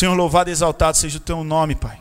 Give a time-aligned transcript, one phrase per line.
[0.00, 1.98] Senhor, louvado e exaltado seja o teu nome, Pai.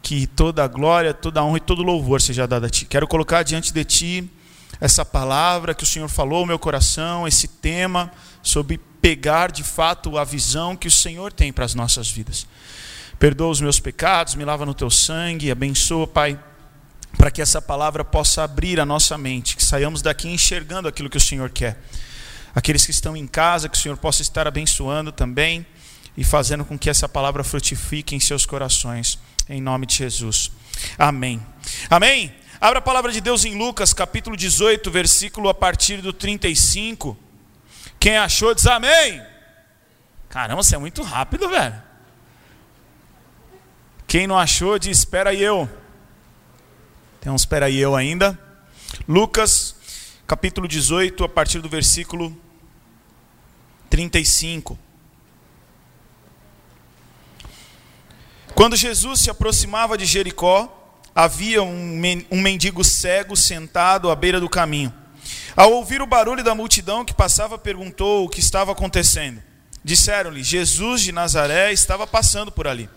[0.00, 2.84] Que toda a glória, toda a honra e todo louvor seja dado a ti.
[2.84, 4.30] Quero colocar diante de ti
[4.80, 10.16] essa palavra que o Senhor falou no meu coração, esse tema sobre pegar de fato
[10.16, 12.46] a visão que o Senhor tem para as nossas vidas.
[13.18, 16.38] Perdoa os meus pecados, me lava no teu sangue, abençoa, Pai,
[17.16, 21.16] para que essa palavra possa abrir a nossa mente, que saiamos daqui enxergando aquilo que
[21.16, 21.82] o Senhor quer.
[22.54, 25.66] Aqueles que estão em casa, que o Senhor possa estar abençoando também
[26.18, 30.50] e fazendo com que essa palavra frutifique em seus corações, em nome de Jesus.
[30.98, 31.40] Amém.
[31.88, 32.34] Amém.
[32.60, 37.16] Abra a palavra de Deus em Lucas, capítulo 18, versículo a partir do 35.
[38.00, 39.22] Quem achou diz amém.
[40.28, 41.80] Caramba, você é muito rápido, velho.
[44.08, 45.70] Quem não achou diz espera aí eu.
[47.20, 48.36] Tem um espera aí eu ainda.
[49.06, 49.76] Lucas,
[50.26, 52.36] capítulo 18, a partir do versículo
[53.88, 54.76] 35.
[58.58, 64.92] Quando Jesus se aproximava de Jericó, havia um mendigo cego sentado à beira do caminho.
[65.54, 69.40] Ao ouvir o barulho da multidão que passava, perguntou o que estava acontecendo.
[69.84, 72.90] Disseram-lhe: Jesus de Nazaré estava passando por ali.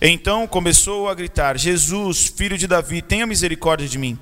[0.00, 4.18] Então começou a gritar: Jesus, filho de Davi, tenha misericórdia de mim.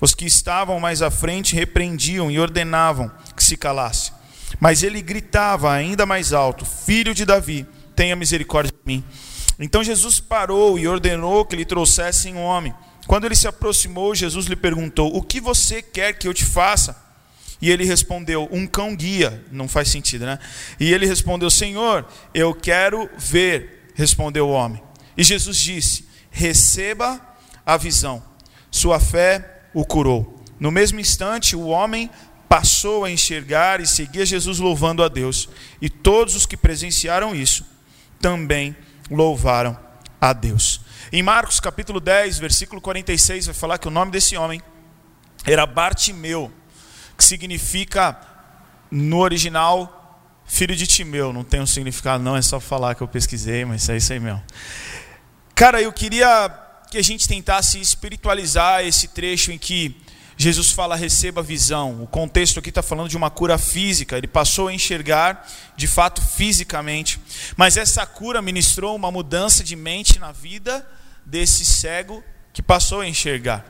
[0.00, 4.12] Os que estavam mais à frente repreendiam e ordenavam que se calasse.
[4.58, 9.04] Mas ele gritava ainda mais alto: Filho de Davi, tenha misericórdia de mim.
[9.60, 12.74] Então Jesus parou e ordenou que lhe trouxessem um homem.
[13.06, 16.96] Quando ele se aproximou, Jesus lhe perguntou: O que você quer que eu te faça?
[17.60, 19.44] E ele respondeu: Um cão guia.
[19.52, 20.38] Não faz sentido, né?
[20.78, 23.92] E ele respondeu: Senhor, eu quero ver.
[23.94, 24.82] Respondeu o homem.
[25.14, 27.20] E Jesus disse: Receba
[27.66, 28.22] a visão.
[28.70, 30.42] Sua fé o curou.
[30.58, 32.10] No mesmo instante, o homem
[32.48, 35.48] passou a enxergar e seguia Jesus louvando a Deus.
[35.82, 37.64] E todos os que presenciaram isso
[38.20, 38.76] também
[39.10, 39.78] louvaram
[40.20, 40.80] a Deus.
[41.12, 44.62] Em Marcos capítulo 10, versículo 46, vai falar que o nome desse homem
[45.44, 46.52] era Bartimeu,
[47.16, 48.18] que significa
[48.90, 49.96] no original
[50.46, 51.32] filho de Timeu.
[51.32, 54.20] Não tem um significado, não, é só falar que eu pesquisei, mas é isso aí
[54.20, 54.42] mesmo.
[55.54, 56.48] Cara, eu queria
[56.90, 59.96] que a gente tentasse espiritualizar esse trecho em que
[60.42, 62.02] Jesus fala receba visão.
[62.02, 64.16] O contexto aqui está falando de uma cura física.
[64.16, 65.46] Ele passou a enxergar
[65.76, 67.20] de fato fisicamente.
[67.58, 70.88] Mas essa cura ministrou uma mudança de mente na vida
[71.26, 72.24] desse cego
[72.54, 73.66] que passou a enxergar.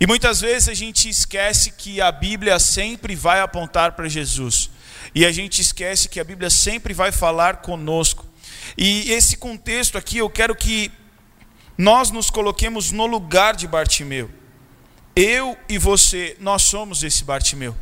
[0.00, 4.70] E muitas vezes a gente esquece que a Bíblia sempre vai apontar para Jesus.
[5.14, 8.26] E a gente esquece que a Bíblia sempre vai falar conosco.
[8.78, 10.90] E esse contexto aqui eu quero que
[11.76, 14.40] nós nos coloquemos no lugar de Bartimeu.
[15.14, 17.76] Eu e você, nós somos esse Bartimeu.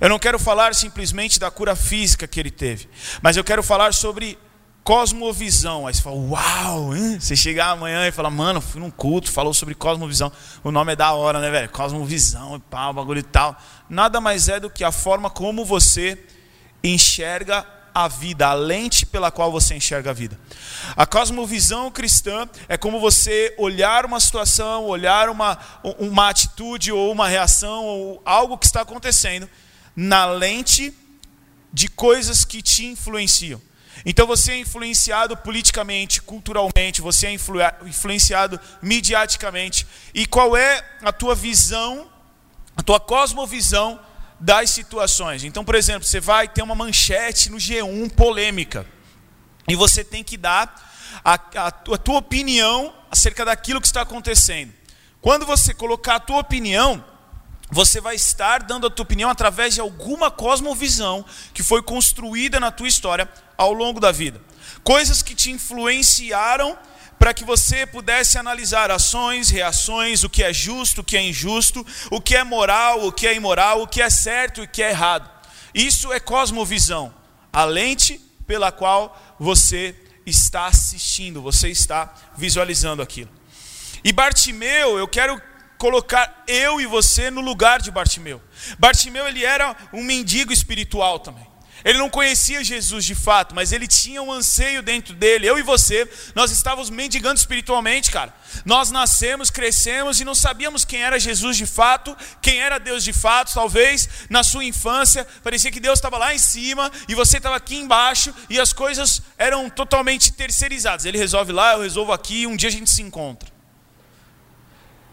[0.00, 2.88] Eu não quero falar simplesmente da cura física que ele teve,
[3.22, 4.38] mas eu quero falar sobre
[4.84, 5.86] cosmovisão.
[5.86, 6.94] Aí você fala, uau!
[6.94, 7.18] Hein?
[7.18, 10.30] Você chega amanhã e fala, mano, fui num culto, falou sobre cosmovisão.
[10.62, 11.68] O nome é da hora, né, velho?
[11.70, 13.56] Cosmovisão, pá, bagulho e tal.
[13.90, 16.16] Nada mais é do que a forma como você
[16.84, 17.66] enxerga
[17.98, 20.38] a vida, a lente pela qual você enxerga a vida.
[20.94, 25.58] A cosmovisão cristã é como você olhar uma situação, olhar uma,
[25.98, 29.48] uma atitude ou uma reação ou algo que está acontecendo
[29.96, 30.92] na lente
[31.72, 33.62] de coisas que te influenciam.
[34.04, 37.32] Então você é influenciado politicamente, culturalmente, você é
[37.86, 39.86] influenciado midiaticamente.
[40.12, 42.10] E qual é a tua visão,
[42.76, 43.98] a tua cosmovisão
[44.38, 45.44] das situações.
[45.44, 48.86] Então, por exemplo, você vai ter uma manchete no G1 polêmica.
[49.68, 50.74] E você tem que dar
[51.24, 54.72] a, a, a tua opinião acerca daquilo que está acontecendo.
[55.20, 57.04] Quando você colocar a tua opinião,
[57.70, 62.70] você vai estar dando a tua opinião através de alguma cosmovisão que foi construída na
[62.70, 64.40] tua história ao longo da vida.
[64.84, 66.78] Coisas que te influenciaram
[67.18, 71.84] para que você pudesse analisar ações, reações, o que é justo, o que é injusto,
[72.10, 74.82] o que é moral, o que é imoral, o que é certo e o que
[74.82, 75.30] é errado.
[75.74, 77.14] Isso é cosmovisão,
[77.52, 79.94] a lente pela qual você
[80.24, 83.30] está assistindo, você está visualizando aquilo.
[84.04, 85.40] E Bartimeu, eu quero
[85.78, 88.40] colocar eu e você no lugar de Bartimeu.
[88.78, 91.46] Bartimeu ele era um mendigo espiritual também.
[91.86, 95.46] Ele não conhecia Jesus de fato, mas ele tinha um anseio dentro dele.
[95.46, 98.34] Eu e você, nós estávamos mendigando espiritualmente, cara.
[98.64, 103.12] Nós nascemos, crescemos e não sabíamos quem era Jesus de fato, quem era Deus de
[103.12, 103.54] fato.
[103.54, 107.76] Talvez na sua infância parecia que Deus estava lá em cima e você estava aqui
[107.76, 111.04] embaixo e as coisas eram totalmente terceirizadas.
[111.04, 113.48] Ele resolve lá, eu resolvo aqui, e um dia a gente se encontra.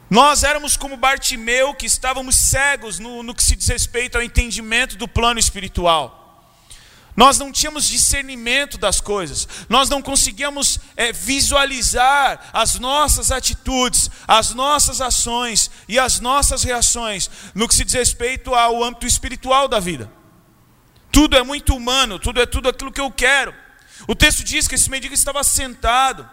[0.10, 4.98] Nós éramos como Bartimeu, que estávamos cegos no, no que se diz respeito ao entendimento
[4.98, 6.23] do plano espiritual.
[7.16, 14.54] Nós não tínhamos discernimento das coisas, nós não conseguíamos é, visualizar as nossas atitudes, as
[14.54, 19.80] nossas ações e as nossas reações no que se diz respeito ao âmbito espiritual da
[19.80, 20.12] vida.
[21.12, 23.54] Tudo é muito humano, tudo é tudo aquilo que eu quero.
[24.08, 26.28] O texto diz que esse mendigo estava sentado,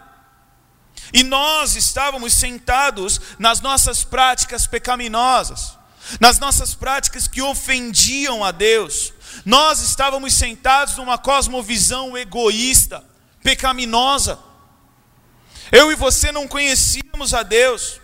[1.13, 5.77] e nós estávamos sentados nas nossas práticas pecaminosas,
[6.19, 9.13] nas nossas práticas que ofendiam a Deus.
[9.45, 13.03] Nós estávamos sentados numa cosmovisão egoísta,
[13.43, 14.37] pecaminosa.
[15.71, 17.99] Eu e você não conhecíamos a Deus.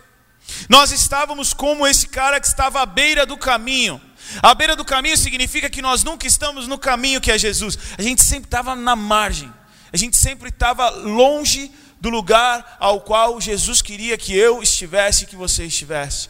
[0.68, 4.00] Nós estávamos como esse cara que estava à beira do caminho.
[4.42, 7.78] À beira do caminho significa que nós nunca estamos no caminho que é Jesus.
[7.96, 9.52] A gente sempre estava na margem.
[9.92, 11.70] A gente sempre estava longe
[12.00, 16.28] do lugar ao qual Jesus queria que eu estivesse e que você estivesse.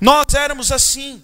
[0.00, 1.22] Nós éramos assim.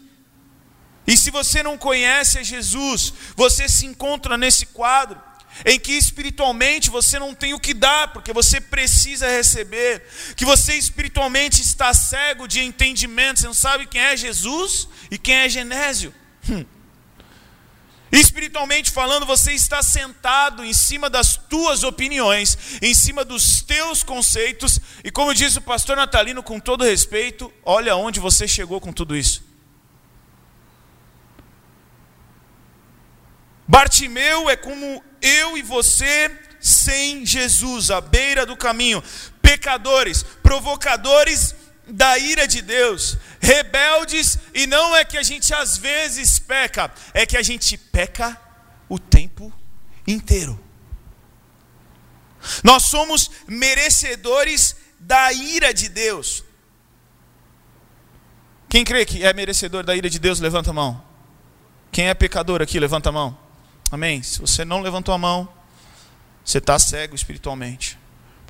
[1.06, 5.20] E se você não conhece a Jesus, você se encontra nesse quadro
[5.64, 10.02] em que espiritualmente você não tem o que dar, porque você precisa receber,
[10.36, 15.34] que você espiritualmente está cego de entendimento, você não sabe quem é Jesus e quem
[15.34, 16.14] é Genésio.
[16.48, 16.64] Hum.
[18.12, 24.80] Espiritualmente falando, você está sentado em cima das tuas opiniões, em cima dos teus conceitos,
[25.02, 29.16] e como diz o pastor Natalino, com todo respeito, olha onde você chegou com tudo
[29.16, 29.45] isso.
[33.66, 36.30] Bartimeu é como eu e você
[36.60, 39.02] sem Jesus, à beira do caminho,
[39.42, 41.54] pecadores, provocadores
[41.86, 47.24] da ira de Deus, rebeldes, e não é que a gente às vezes peca, é
[47.24, 48.40] que a gente peca
[48.88, 49.52] o tempo
[50.06, 50.58] inteiro.
[52.62, 56.44] Nós somos merecedores da ira de Deus.
[58.68, 61.04] Quem crê que é merecedor da ira de Deus, levanta a mão.
[61.92, 63.45] Quem é pecador aqui, levanta a mão.
[63.90, 64.22] Amém?
[64.22, 65.48] Se você não levantou a mão,
[66.44, 67.98] você está cego espiritualmente.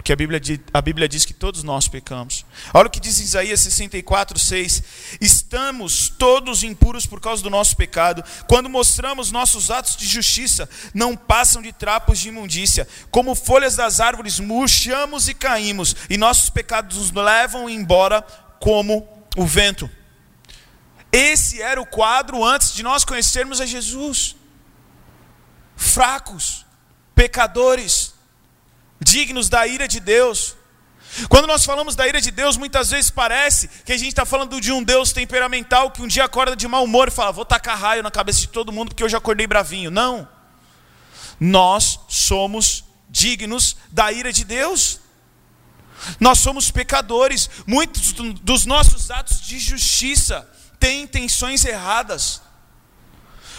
[0.07, 0.41] Porque a Bíblia,
[0.73, 2.47] a Bíblia diz que todos nós pecamos.
[2.73, 4.83] Olha o que diz Isaías 64, 6.
[5.21, 8.23] Estamos todos impuros por causa do nosso pecado.
[8.47, 12.87] Quando mostramos nossos atos de justiça, não passam de trapos de imundícia.
[13.11, 15.97] Como folhas das árvores, murchamos e caímos.
[16.09, 18.23] E nossos pecados nos levam embora
[18.61, 19.91] como o vento.
[21.11, 24.36] Esse era o quadro antes de nós conhecermos a Jesus
[25.77, 26.65] fracos,
[27.15, 28.15] pecadores,
[29.01, 30.57] dignos da ira de Deus.
[31.29, 34.61] Quando nós falamos da ira de Deus, muitas vezes parece que a gente está falando
[34.61, 37.79] de um Deus temperamental que um dia acorda de mau humor e fala: Vou tacar
[37.79, 39.91] raio na cabeça de todo mundo porque eu já acordei bravinho.
[39.91, 40.29] Não.
[41.39, 45.01] Nós somos dignos da ira de Deus.
[46.21, 47.49] Nós somos pecadores.
[47.67, 50.49] Muitos dos nossos atos de justiça
[50.79, 52.43] têm intenções erradas.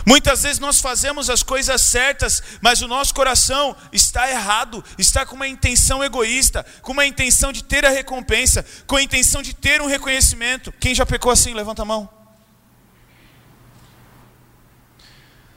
[0.07, 5.35] Muitas vezes nós fazemos as coisas certas, mas o nosso coração está errado, está com
[5.35, 9.81] uma intenção egoísta, com uma intenção de ter a recompensa, com a intenção de ter
[9.81, 10.71] um reconhecimento.
[10.79, 12.09] Quem já pecou assim, levanta a mão.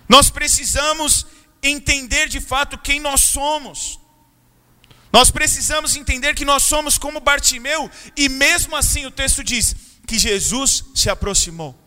[0.08, 1.26] Nós precisamos
[1.62, 4.00] entender de fato quem nós somos.
[5.12, 9.76] Nós precisamos entender que nós somos como Bartimeu, e mesmo assim o texto diz
[10.08, 11.78] que Jesus se aproximou.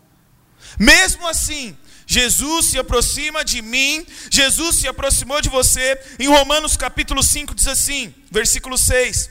[0.78, 6.00] Mesmo assim, Jesus se aproxima de mim, Jesus se aproximou de você.
[6.18, 9.30] Em Romanos capítulo 5 diz assim, versículo 6.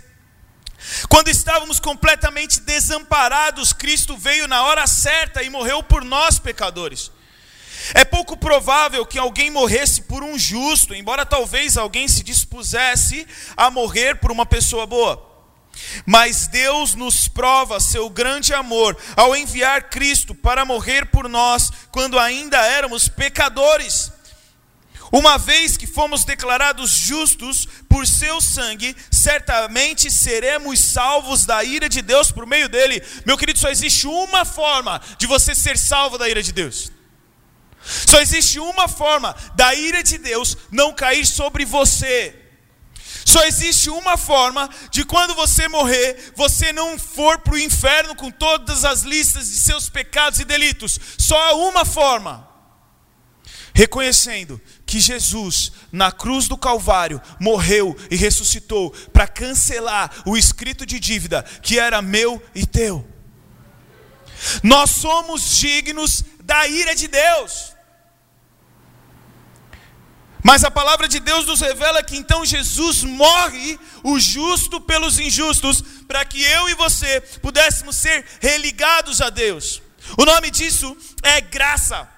[1.08, 7.12] Quando estávamos completamente desamparados, Cristo veio na hora certa e morreu por nós, pecadores.
[7.94, 13.28] É pouco provável que alguém morresse por um justo, embora talvez alguém se dispusesse
[13.58, 15.33] a morrer por uma pessoa boa.
[16.06, 22.20] Mas Deus nos prova seu grande amor ao enviar Cristo para morrer por nós quando
[22.20, 24.12] ainda éramos pecadores.
[25.12, 32.02] Uma vez que fomos declarados justos por seu sangue, certamente seremos salvos da ira de
[32.02, 33.00] Deus por meio dele.
[33.24, 36.92] Meu querido, só existe uma forma de você ser salvo da ira de Deus.
[37.84, 42.43] Só existe uma forma da ira de Deus não cair sobre você.
[43.26, 48.30] Só existe uma forma de quando você morrer, você não for para o inferno com
[48.30, 51.00] todas as listas de seus pecados e delitos.
[51.18, 52.50] Só uma forma.
[53.74, 61.00] Reconhecendo que Jesus, na cruz do Calvário, morreu e ressuscitou para cancelar o escrito de
[61.00, 63.08] dívida que era meu e teu.
[64.62, 67.73] Nós somos dignos da ira de Deus.
[70.44, 75.82] Mas a palavra de Deus nos revela que então Jesus morre o justo pelos injustos,
[76.06, 79.82] para que eu e você pudéssemos ser religados a Deus.
[80.18, 82.10] O nome disso é graça.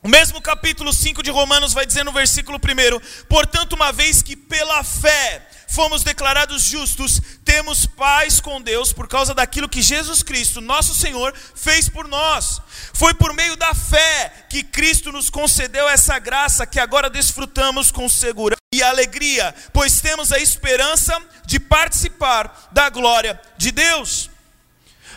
[0.00, 4.36] O mesmo capítulo 5 de Romanos vai dizer no versículo 1: Portanto, uma vez que
[4.36, 10.60] pela fé fomos declarados justos, temos paz com Deus por causa daquilo que Jesus Cristo,
[10.60, 12.60] nosso Senhor, fez por nós.
[12.94, 18.08] Foi por meio da fé que Cristo nos concedeu essa graça que agora desfrutamos com
[18.08, 24.30] segurança e alegria, pois temos a esperança de participar da glória de Deus.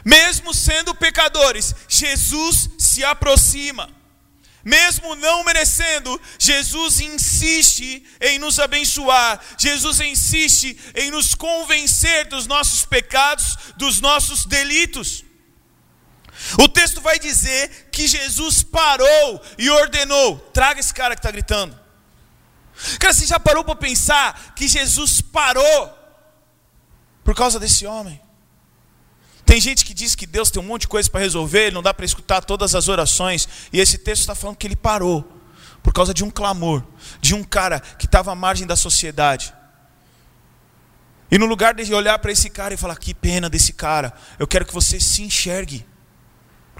[0.03, 4.00] Mesmo sendo pecadores, Jesus se aproxima.
[4.63, 12.85] Mesmo não merecendo, Jesus insiste em nos abençoar, Jesus insiste em nos convencer dos nossos
[12.85, 15.23] pecados, dos nossos delitos.
[16.59, 21.79] O texto vai dizer que Jesus parou e ordenou: traga esse cara que está gritando.
[22.99, 25.97] Cara, você já parou para pensar que Jesus parou
[27.23, 28.20] por causa desse homem?
[29.51, 31.93] Tem gente que diz que Deus tem um monte de coisa para resolver, não dá
[31.93, 33.49] para escutar todas as orações.
[33.73, 35.29] E esse texto está falando que ele parou
[35.83, 36.81] por causa de um clamor,
[37.19, 39.53] de um cara que estava à margem da sociedade.
[41.29, 44.47] E no lugar de olhar para esse cara e falar: que pena desse cara, eu
[44.47, 45.85] quero que você se enxergue.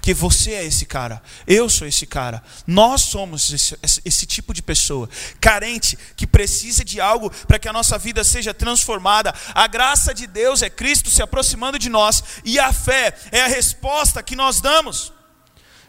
[0.02, 4.60] Porque você é esse cara, eu sou esse cara, nós somos esse, esse tipo de
[4.60, 5.08] pessoa,
[5.40, 9.32] carente, que precisa de algo para que a nossa vida seja transformada.
[9.54, 13.46] A graça de Deus é Cristo se aproximando de nós, e a fé é a
[13.46, 15.12] resposta que nós damos.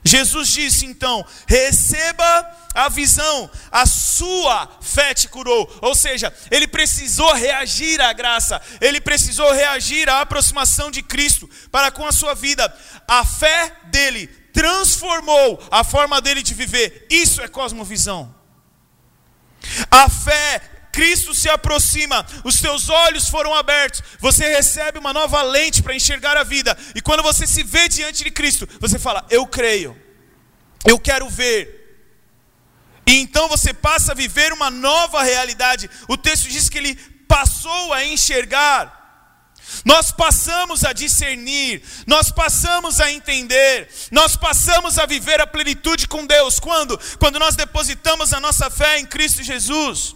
[0.04, 5.72] Jesus disse então: receba a visão, a sua fé te curou.
[5.82, 11.92] Ou seja, ele precisou reagir à graça, ele precisou reagir à aproximação de Cristo para
[11.92, 12.74] com a sua vida.
[13.08, 17.08] A fé dele transformou a forma dele de viver.
[17.10, 18.34] Isso é cosmovisão.
[19.90, 20.62] A fé
[20.94, 26.38] Cristo se aproxima, os teus olhos foram abertos, você recebe uma nova lente para enxergar
[26.38, 30.00] a vida, e quando você se vê diante de Cristo, você fala: Eu creio,
[30.86, 31.82] eu quero ver.
[33.08, 35.90] E então você passa a viver uma nova realidade.
[36.08, 36.96] O texto diz que ele
[37.28, 39.02] passou a enxergar.
[39.84, 46.26] Nós passamos a discernir, nós passamos a entender, nós passamos a viver a plenitude com
[46.26, 46.60] Deus.
[46.60, 47.00] Quando?
[47.18, 50.16] Quando nós depositamos a nossa fé em Cristo Jesus.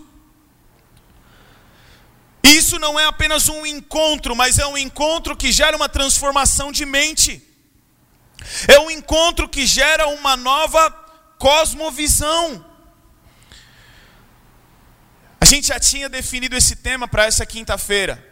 [2.48, 6.86] Isso não é apenas um encontro, mas é um encontro que gera uma transformação de
[6.86, 7.44] mente.
[8.68, 10.90] É um encontro que gera uma nova
[11.38, 12.66] cosmovisão.
[15.42, 18.24] A gente já tinha definido esse tema para essa quinta-feira.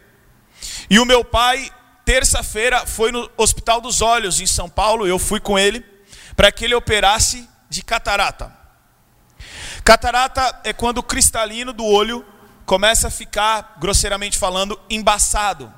[0.88, 1.70] E o meu pai,
[2.04, 5.06] terça-feira, foi no Hospital dos Olhos, em São Paulo.
[5.06, 5.84] Eu fui com ele
[6.34, 8.54] para que ele operasse de catarata.
[9.84, 12.24] Catarata é quando o cristalino do olho
[12.66, 15.72] começa a ficar, grosseiramente falando, embaçado.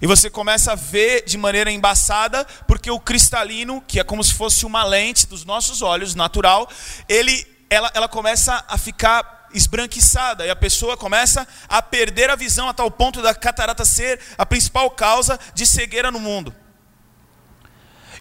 [0.00, 4.34] E você começa a ver de maneira embaçada, porque o cristalino, que é como se
[4.34, 6.68] fosse uma lente dos nossos olhos, natural,
[7.08, 12.68] ele, ela, ela começa a ficar esbranquiçada e a pessoa começa a perder a visão
[12.68, 16.54] a tal ponto da catarata ser a principal causa de cegueira no mundo.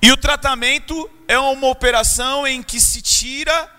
[0.02, 3.70] E o tratamento é uma operação em que se tira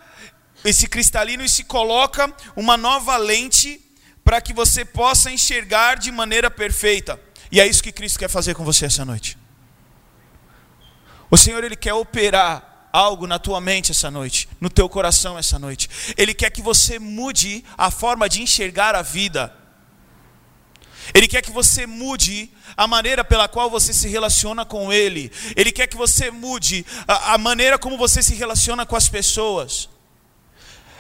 [0.62, 3.87] esse cristalino e se coloca uma nova lente
[4.28, 7.18] para que você possa enxergar de maneira perfeita.
[7.50, 9.38] E é isso que Cristo quer fazer com você essa noite.
[11.30, 15.58] O Senhor ele quer operar algo na tua mente essa noite, no teu coração essa
[15.58, 15.88] noite.
[16.14, 19.50] Ele quer que você mude a forma de enxergar a vida.
[21.14, 25.32] Ele quer que você mude a maneira pela qual você se relaciona com Ele.
[25.56, 29.88] Ele quer que você mude a, a maneira como você se relaciona com as pessoas.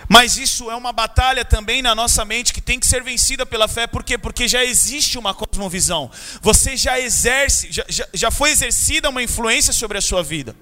[0.08, 3.68] Mas isso é uma batalha também na nossa mente que tem que ser vencida pela
[3.68, 4.16] fé, por quê?
[4.16, 6.10] Porque já existe uma cosmovisão.
[6.40, 10.56] Você já exerce, já, já, já foi exercida uma influência sobre a sua vida.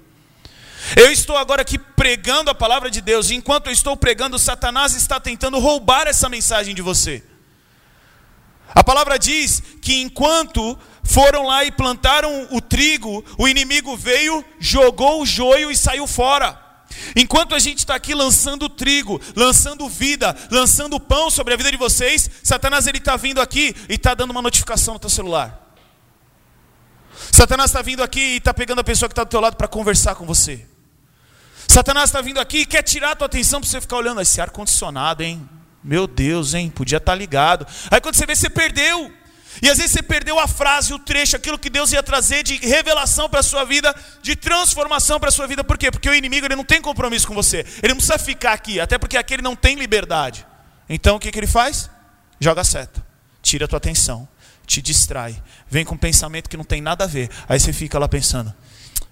[0.97, 4.93] Eu estou agora aqui pregando a palavra de Deus, e enquanto eu estou pregando, Satanás
[4.93, 7.23] está tentando roubar essa mensagem de você.
[8.75, 15.21] A palavra diz que enquanto foram lá e plantaram o trigo, o inimigo veio, jogou
[15.21, 16.66] o joio e saiu fora.
[17.15, 21.77] Enquanto a gente está aqui lançando trigo, lançando vida, lançando pão sobre a vida de
[21.77, 25.67] vocês, Satanás ele está vindo aqui e está dando uma notificação no teu celular.
[27.31, 29.67] Satanás está vindo aqui e está pegando a pessoa que está do teu lado para
[29.67, 30.65] conversar com você.
[31.67, 34.39] Satanás está vindo aqui e quer tirar a tua atenção para você ficar olhando esse
[34.39, 35.47] ar condicionado, hein?
[35.83, 36.69] Meu Deus, hein?
[36.69, 37.67] Podia estar tá ligado.
[37.91, 39.11] Aí quando você vê, você perdeu.
[39.61, 42.57] E às vezes você perdeu a frase, o trecho, aquilo que Deus ia trazer de
[42.57, 45.63] revelação para a sua vida, de transformação para a sua vida.
[45.63, 45.89] Por quê?
[45.89, 47.65] Porque o inimigo ele não tem compromisso com você.
[47.81, 50.45] Ele não precisa ficar aqui, até porque aquele não tem liberdade.
[50.89, 51.89] Então o que, que ele faz?
[52.39, 53.05] Joga seta,
[53.41, 54.27] tira a tua atenção,
[54.65, 57.29] te distrai, vem com um pensamento que não tem nada a ver.
[57.49, 58.53] Aí você fica lá pensando,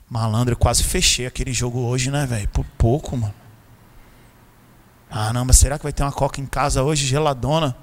[0.10, 2.48] malandro, eu quase fechei aquele jogo hoje, né, velho?
[2.50, 3.34] Por pouco, mano.
[5.10, 7.76] Ah, não, mas será que vai ter uma coca em casa hoje, geladona?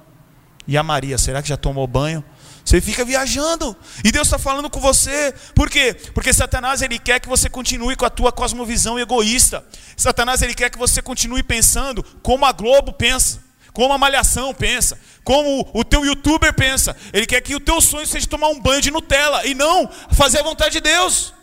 [0.67, 2.23] E a Maria, será que já tomou banho?
[2.63, 3.75] Você fica viajando.
[4.03, 5.33] E Deus está falando com você.
[5.53, 5.93] Por quê?
[6.13, 9.65] Porque Satanás ele quer que você continue com a tua cosmovisão egoísta.
[9.97, 13.43] Satanás ele quer que você continue pensando como a Globo pensa,
[13.73, 16.95] como a Malhação pensa, como o teu youtuber pensa.
[17.11, 20.39] Ele quer que o teu sonho seja tomar um banho de Nutella e não fazer
[20.39, 21.33] a vontade de Deus.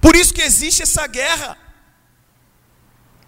[0.00, 1.56] Por isso que existe essa guerra.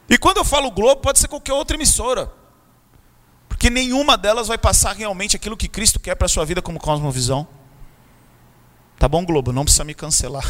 [0.09, 2.44] E quando eu falo Globo, pode ser qualquer outra emissora.
[3.65, 6.79] Porque nenhuma delas vai passar realmente aquilo que Cristo quer para a sua vida como
[6.79, 7.49] cosmovisão.
[8.99, 9.55] Tá bom, Globo?
[9.55, 10.45] Não precisa me cancelar.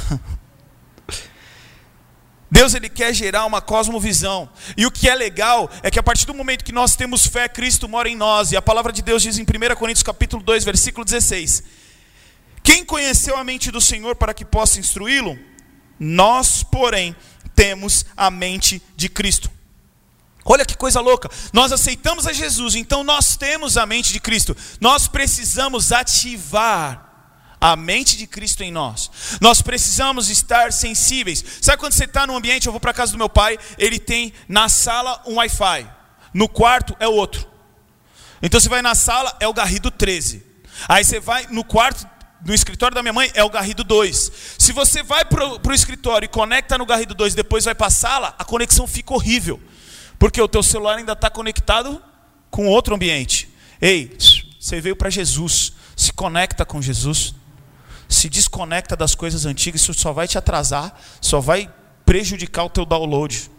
[2.50, 4.50] Deus ele quer gerar uma cosmovisão.
[4.76, 7.49] E o que é legal é que a partir do momento que nós temos fé,
[7.49, 8.50] Cristo mora em nós.
[8.50, 11.62] E a palavra de Deus diz em 1 Coríntios capítulo 2, versículo 16:
[12.64, 15.38] Quem conheceu a mente do Senhor para que possa instruí-lo?
[16.00, 17.14] Nós, porém,
[17.54, 19.49] temos a mente de Cristo.
[20.45, 21.31] Olha que coisa louca.
[21.53, 24.55] Nós aceitamos a Jesus, então nós temos a mente de Cristo.
[24.81, 27.13] Nós precisamos ativar
[27.61, 29.11] a mente de Cristo em nós.
[29.41, 31.43] Nós precisamos estar sensíveis.
[31.63, 34.35] Sabe quando você está num ambiente, eu vou para casa do meu pai, ele tem
[34.47, 35.91] na sala um Wi-Fi,
[36.35, 37.49] no quarto é outro.
[38.43, 40.45] Então você vai na sala, é o Garrido 13.
[40.87, 42.07] Aí você vai no quarto,
[42.45, 44.33] no escritório da minha mãe, é o Garrido 2.
[44.59, 47.91] Se você vai para o escritório e conecta no Garrido 2 depois vai para a
[47.91, 49.59] sala, a conexão fica horrível.
[50.25, 52.02] Porque o teu celular ainda está conectado
[52.50, 53.47] com outro ambiente.
[53.78, 54.16] Ei,
[54.59, 57.35] você veio para Jesus, se conecta com Jesus,
[58.09, 61.71] se desconecta das coisas antigas, isso só vai te atrasar, só vai
[62.07, 63.50] prejudicar o teu download.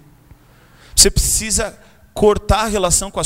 [0.96, 1.80] Você precisa
[2.16, 3.22] cortar a relação com,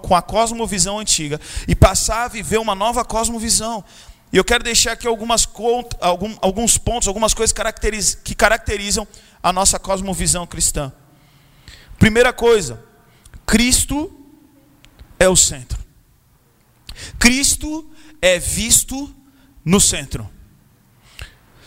[0.00, 1.38] com a cosmovisão antiga
[1.68, 3.84] e passar a viver uma nova cosmovisão.
[4.32, 5.46] E eu quero deixar aqui algumas,
[6.40, 7.54] alguns pontos, algumas coisas
[8.24, 9.06] que caracterizam
[9.42, 10.90] a nossa cosmovisão cristã.
[12.02, 12.84] Primeira coisa,
[13.46, 14.12] Cristo
[15.20, 15.78] é o centro.
[17.16, 17.88] Cristo
[18.20, 19.14] é visto
[19.64, 20.28] no centro.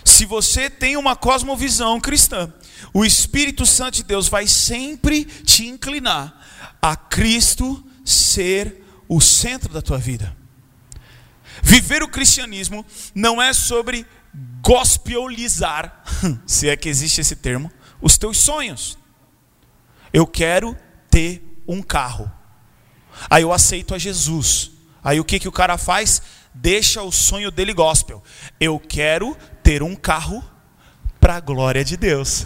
[0.03, 2.53] Se você tem uma cosmovisão cristã,
[2.93, 6.37] o Espírito Santo de Deus vai sempre te inclinar
[6.81, 10.35] a Cristo ser o centro da tua vida.
[11.63, 14.05] Viver o cristianismo não é sobre
[14.61, 16.03] gospelizar,
[16.45, 17.71] se é que existe esse termo,
[18.01, 18.97] os teus sonhos.
[20.15, 20.77] Eu quero
[21.09, 22.31] ter um carro.
[23.29, 24.71] Aí eu aceito a Jesus.
[25.03, 26.21] Aí o que, que o cara faz?
[26.53, 28.23] Deixa o sonho dele gospel.
[28.57, 30.41] Eu quero ter um carro
[31.19, 32.45] para a glória de Deus.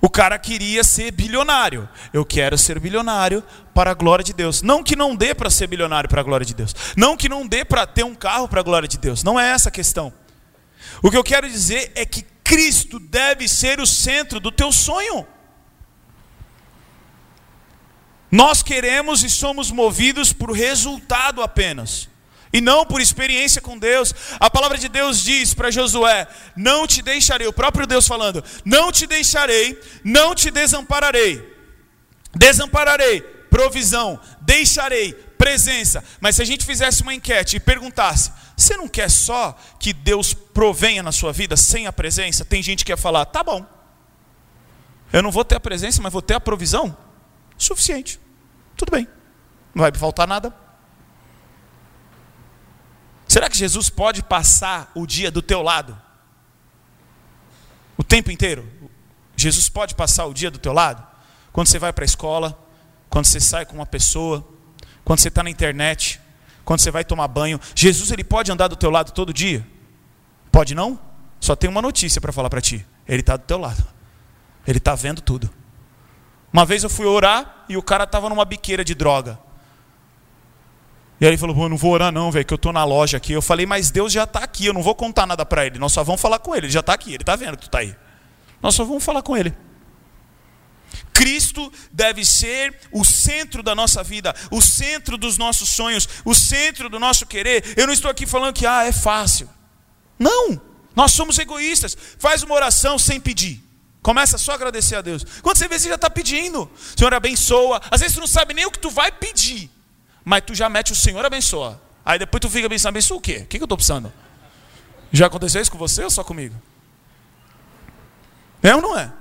[0.00, 1.88] O cara queria ser bilionário.
[2.12, 4.60] Eu quero ser bilionário para a glória de Deus.
[4.60, 6.74] Não que não dê para ser bilionário para a glória de Deus.
[6.96, 9.22] Não que não dê para ter um carro para a glória de Deus.
[9.22, 10.12] Não é essa a questão.
[11.00, 15.26] O que eu quero dizer é que Cristo deve ser o centro do teu sonho.
[18.30, 22.08] Nós queremos e somos movidos por resultado apenas,
[22.50, 24.14] e não por experiência com Deus.
[24.40, 28.90] A palavra de Deus diz para Josué: Não te deixarei, o próprio Deus falando: Não
[28.90, 31.56] te deixarei, não te desampararei.
[32.34, 36.02] Desampararei, provisão, deixarei, presença.
[36.18, 40.34] Mas se a gente fizesse uma enquete e perguntasse: você não quer só que Deus
[40.34, 42.44] provenha na sua vida sem a presença?
[42.44, 43.64] Tem gente que ia falar: tá bom,
[45.12, 46.96] eu não vou ter a presença, mas vou ter a provisão?
[47.56, 48.18] Suficiente,
[48.76, 49.06] tudo bem,
[49.72, 50.52] não vai faltar nada.
[53.28, 55.96] Será que Jesus pode passar o dia do teu lado?
[57.96, 58.68] O tempo inteiro?
[59.36, 61.06] Jesus pode passar o dia do teu lado?
[61.52, 62.58] Quando você vai para a escola,
[63.08, 64.46] quando você sai com uma pessoa,
[65.04, 66.20] quando você está na internet,
[66.68, 67.58] quando você vai tomar banho.
[67.74, 69.66] Jesus ele pode andar do teu lado todo dia?
[70.52, 71.00] Pode não?
[71.40, 72.84] Só tem uma notícia para falar para ti.
[73.08, 73.82] Ele está do teu lado.
[74.66, 75.48] Ele está vendo tudo.
[76.52, 79.38] Uma vez eu fui orar e o cara estava numa biqueira de droga.
[81.18, 83.16] E aí ele falou: "Eu não vou orar não, velho, que eu estou na loja
[83.16, 83.32] aqui".
[83.32, 85.78] Eu falei: "Mas Deus já está aqui, eu não vou contar nada para ele.
[85.78, 86.66] Nós só vamos falar com ele.
[86.66, 87.96] Ele já está aqui, ele está vendo que tu está aí.
[88.60, 89.54] Nós só vamos falar com ele".
[91.12, 96.88] Cristo deve ser o centro da nossa vida, o centro dos nossos sonhos, o centro
[96.88, 97.74] do nosso querer.
[97.76, 99.48] Eu não estou aqui falando que ah, é fácil.
[100.18, 100.60] Não,
[100.94, 101.96] nós somos egoístas.
[102.18, 103.62] Faz uma oração sem pedir.
[104.02, 105.24] Começa só a agradecer a Deus.
[105.42, 106.70] Quando você vê, você já está pedindo.
[106.96, 107.80] Senhor abençoa.
[107.90, 109.70] Às vezes você não sabe nem o que tu vai pedir.
[110.24, 111.80] Mas tu já mete o Senhor abençoa.
[112.04, 113.42] Aí depois tu fica pensando, abençoa o quê?
[113.42, 114.12] O que eu estou precisando?
[115.12, 116.54] Já aconteceu isso com você ou só comigo?
[118.62, 119.12] É ou não é?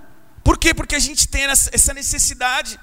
[0.48, 0.74] Por quê?
[0.74, 2.80] Porque a gente tem essa necessidade.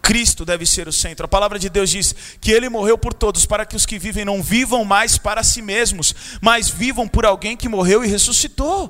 [0.00, 1.24] Cristo deve ser o centro.
[1.24, 4.24] A palavra de Deus diz que ele morreu por todos, para que os que vivem
[4.24, 8.88] não vivam mais para si mesmos, mas vivam por alguém que morreu e ressuscitou.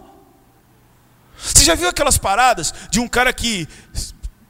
[1.39, 3.67] Você já viu aquelas paradas de um cara que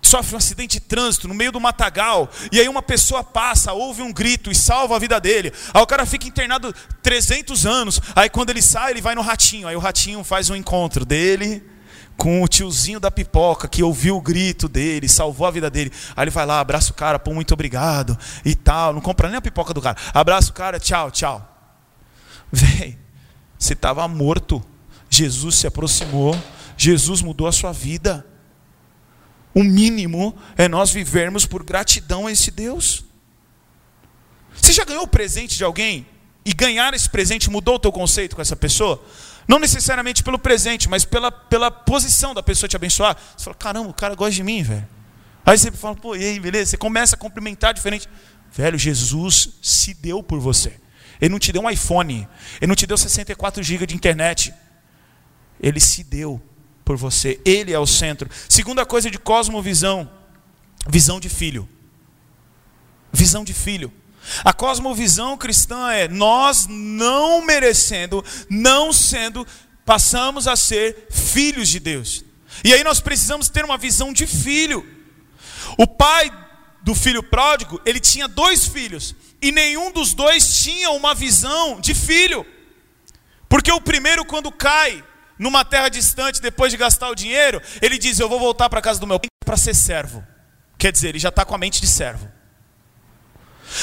[0.02, 4.02] sofre um acidente de trânsito no meio do matagal, e aí uma pessoa passa, ouve
[4.02, 5.52] um grito e salva a vida dele.
[5.72, 9.68] Aí o cara fica internado 300 anos, aí quando ele sai, ele vai no ratinho,
[9.68, 11.69] aí o ratinho faz um encontro dele
[12.20, 15.90] com o tiozinho da pipoca que ouviu o grito dele, salvou a vida dele.
[16.14, 19.38] Aí ele vai lá, abraça o cara, pô, muito obrigado e tal, não compra nem
[19.38, 19.96] a pipoca do cara.
[20.12, 21.72] Abraça o cara, tchau, tchau.
[22.52, 22.98] Vem,
[23.58, 24.62] você estava morto.
[25.08, 26.38] Jesus se aproximou,
[26.76, 28.26] Jesus mudou a sua vida.
[29.54, 33.02] O mínimo é nós vivermos por gratidão a esse Deus.
[34.54, 36.06] Você já ganhou o presente de alguém
[36.44, 39.02] e ganhar esse presente mudou o teu conceito com essa pessoa?
[39.50, 43.16] Não necessariamente pelo presente, mas pela, pela posição da pessoa te abençoar.
[43.36, 44.86] Você fala, caramba, o cara gosta de mim, velho.
[45.44, 46.70] Aí você fala, pô, e aí, beleza?
[46.70, 48.08] Você começa a cumprimentar diferente.
[48.52, 50.78] Velho, Jesus se deu por você.
[51.20, 52.28] Ele não te deu um iPhone.
[52.60, 54.54] Ele não te deu 64 GB de internet.
[55.60, 56.40] Ele se deu
[56.84, 57.40] por você.
[57.44, 58.30] Ele é o centro.
[58.48, 60.08] Segunda coisa de cosmovisão,
[60.88, 61.68] visão de filho.
[63.12, 63.92] Visão de filho.
[64.44, 69.46] A cosmovisão cristã é nós não merecendo, não sendo,
[69.84, 72.24] passamos a ser filhos de Deus.
[72.64, 74.86] E aí nós precisamos ter uma visão de filho.
[75.76, 76.30] O pai
[76.82, 81.94] do filho pródigo, ele tinha dois filhos, e nenhum dos dois tinha uma visão de
[81.94, 82.46] filho.
[83.48, 85.04] Porque o primeiro, quando cai,
[85.38, 89.00] numa terra distante, depois de gastar o dinheiro, ele diz: Eu vou voltar para casa
[89.00, 90.24] do meu pai para ser servo.
[90.78, 92.29] Quer dizer, ele já está com a mente de servo.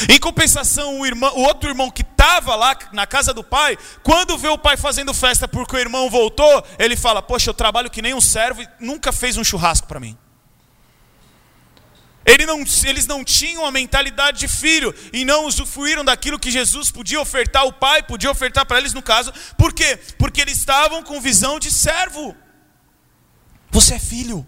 [0.10, 4.38] Em compensação, o, irmão, o outro irmão que estava lá na casa do pai, quando
[4.38, 8.02] vê o pai fazendo festa porque o irmão voltou, ele fala: Poxa, eu trabalho que
[8.02, 10.18] nem um servo e nunca fez um churrasco para mim.
[12.26, 16.92] Ele não, eles não tinham a mentalidade de filho e não usufruíram daquilo que Jesus
[16.92, 19.32] podia ofertar ao Pai, podia ofertar para eles no caso.
[19.58, 19.98] Por quê?
[20.20, 22.36] Porque eles estavam com visão de servo.
[23.72, 24.46] Você é filho.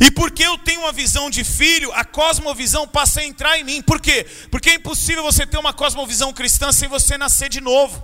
[0.00, 3.82] E porque eu tenho uma visão de filho, a cosmovisão passa a entrar em mim.
[3.82, 4.26] Por quê?
[4.50, 8.02] Porque é impossível você ter uma cosmovisão cristã sem você nascer de novo.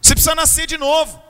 [0.00, 1.28] Você precisa nascer de novo.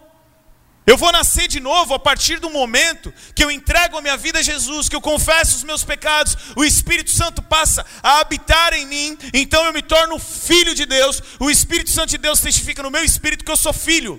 [0.87, 4.39] Eu vou nascer de novo a partir do momento que eu entrego a minha vida
[4.39, 8.87] a Jesus, que eu confesso os meus pecados, o Espírito Santo passa a habitar em
[8.87, 12.91] mim, então eu me torno filho de Deus, o Espírito Santo de Deus testifica no
[12.91, 14.19] meu espírito que eu sou filho.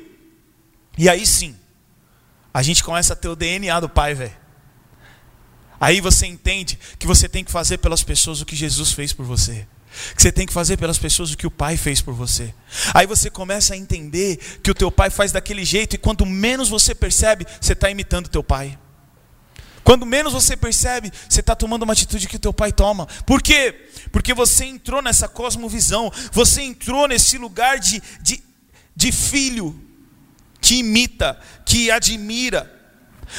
[0.95, 1.57] E aí sim,
[2.53, 4.38] a gente começa a ter o DNA do Pai, velho.
[5.79, 9.25] Aí você entende que você tem que fazer pelas pessoas o que Jesus fez por
[9.25, 9.65] você
[10.15, 12.53] que você tem que fazer pelas pessoas o que o pai fez por você.
[12.93, 16.69] Aí você começa a entender que o teu pai faz daquele jeito e quanto menos
[16.69, 18.77] você percebe, você está imitando o teu pai.
[19.83, 23.07] Quando menos você percebe, você está tomando uma atitude que o teu pai toma.
[23.25, 23.87] Por quê?
[24.11, 28.43] Porque você entrou nessa cosmovisão, você entrou nesse lugar de, de,
[28.95, 29.79] de filho
[30.61, 32.78] que imita, que admira.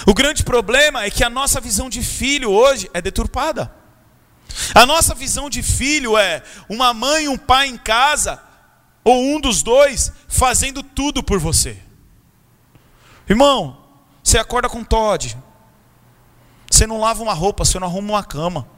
[0.06, 3.72] O grande problema é que a nossa visão de filho hoje é deturpada.
[4.74, 8.42] A nossa visão de filho é uma mãe e um pai em casa,
[9.04, 11.80] ou um dos dois, fazendo tudo por você.
[13.28, 13.78] Irmão,
[14.22, 15.36] você acorda com Todd,
[16.70, 18.68] você não lava uma roupa, você não arruma uma cama,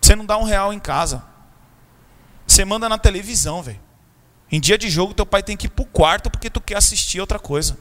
[0.00, 1.24] você não dá um real em casa,
[2.46, 3.80] você manda na televisão, velho.
[4.50, 7.20] Em dia de jogo, teu pai tem que ir pro quarto porque tu quer assistir
[7.20, 7.78] outra coisa.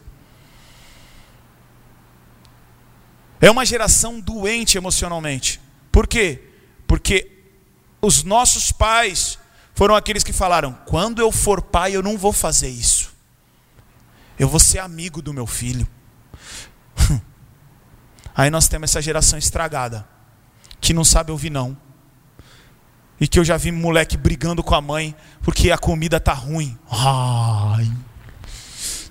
[3.42, 5.60] É uma geração doente emocionalmente.
[5.92, 6.40] Por quê?
[6.86, 7.40] Porque
[8.00, 9.40] os nossos pais
[9.74, 13.12] foram aqueles que falaram: quando eu for pai, eu não vou fazer isso.
[14.38, 15.88] Eu vou ser amigo do meu filho.
[18.36, 20.08] Aí nós temos essa geração estragada,
[20.80, 21.76] que não sabe ouvir não.
[23.20, 26.78] E que eu já vi moleque brigando com a mãe porque a comida tá ruim.
[26.90, 27.92] Ai.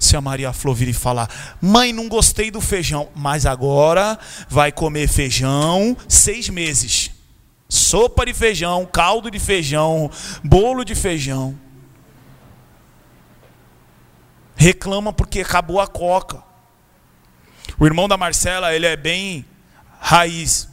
[0.00, 4.72] Se a Maria Flor vir e falar, mãe, não gostei do feijão, mas agora vai
[4.72, 7.12] comer feijão seis meses
[7.70, 10.10] sopa de feijão, caldo de feijão,
[10.42, 11.56] bolo de feijão.
[14.56, 16.42] Reclama porque acabou a coca.
[17.78, 19.44] O irmão da Marcela, ele é bem
[20.00, 20.68] raiz.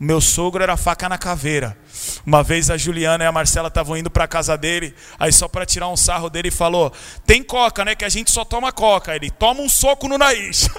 [0.00, 1.76] Meu sogro era faca na caveira.
[2.24, 5.46] Uma vez a Juliana e a Marcela estavam indo para a casa dele, aí só
[5.46, 6.90] para tirar um sarro dele falou:
[7.26, 7.94] "Tem coca, né?
[7.94, 9.14] Que a gente só toma coca".
[9.14, 10.70] Ele toma um soco no nariz.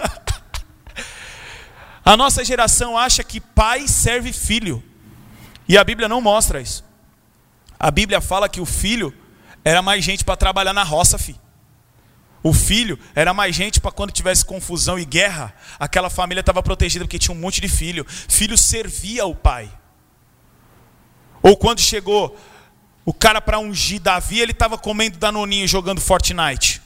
[2.04, 4.84] a nossa geração acha que pai serve filho.
[5.70, 6.84] E a Bíblia não mostra isso.
[7.80, 9.14] A Bíblia fala que o filho
[9.64, 11.36] era mais gente para trabalhar na roça, fi.
[12.44, 17.06] O filho era mais gente para quando tivesse confusão e guerra, aquela família estava protegida
[17.06, 18.06] porque tinha um monte de filho.
[18.08, 19.72] Filho servia ao pai.
[21.42, 22.38] Ou quando chegou
[23.06, 26.82] o cara para ungir Davi, ele estava comendo danoninho jogando Fortnite.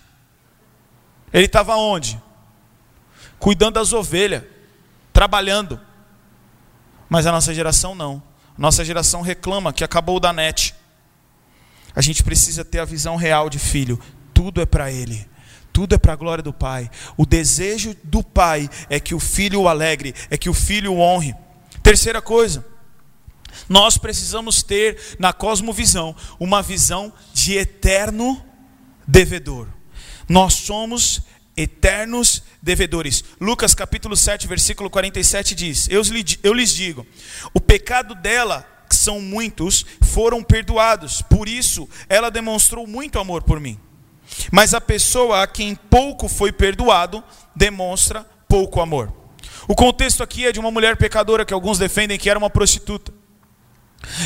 [1.31, 2.19] Ele estava onde?
[3.39, 4.43] cuidando das ovelhas,
[5.13, 5.79] trabalhando.
[7.07, 8.21] Mas a nossa geração não.
[8.57, 10.73] Nossa geração reclama que acabou o da net.
[11.95, 13.99] A gente precisa ter a visão real de filho.
[14.33, 15.27] Tudo é para ele.
[15.75, 16.89] Tudo é para a glória do Pai.
[17.17, 20.99] O desejo do Pai é que o filho o alegre, é que o filho o
[20.99, 21.35] honre.
[21.83, 22.65] Terceira coisa,
[23.67, 28.41] nós precisamos ter na cosmovisão uma visão de eterno
[29.05, 29.67] devedor.
[30.29, 31.21] Nós somos
[31.57, 33.21] eternos devedores.
[33.41, 36.01] Lucas capítulo 7, versículo 47 diz: Eu,
[36.41, 37.05] eu lhes digo,
[37.53, 43.59] o pecado dela, que são muitos, foram perdoados, por isso ela demonstrou muito amor por
[43.59, 43.77] mim.
[44.51, 47.23] Mas a pessoa a quem pouco foi perdoado,
[47.55, 49.13] demonstra pouco amor.
[49.67, 53.13] O contexto aqui é de uma mulher pecadora que alguns defendem que era uma prostituta.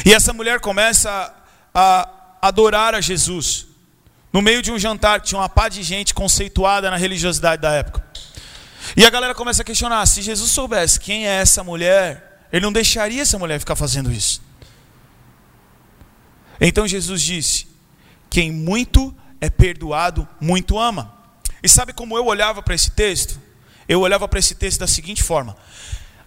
[0.05, 1.33] E essa mulher começa
[1.73, 2.09] a
[2.41, 3.67] adorar a Jesus.
[4.31, 8.05] No meio de um jantar tinha uma pá de gente conceituada na religiosidade da época.
[8.95, 12.71] E a galera começa a questionar: se Jesus soubesse quem é essa mulher, ele não
[12.71, 14.41] deixaria essa mulher ficar fazendo isso.
[16.59, 17.67] Então Jesus disse:
[18.29, 21.13] quem muito é perdoado, muito ama.
[21.61, 23.39] E sabe como eu olhava para esse texto?
[23.87, 25.55] Eu olhava para esse texto da seguinte forma: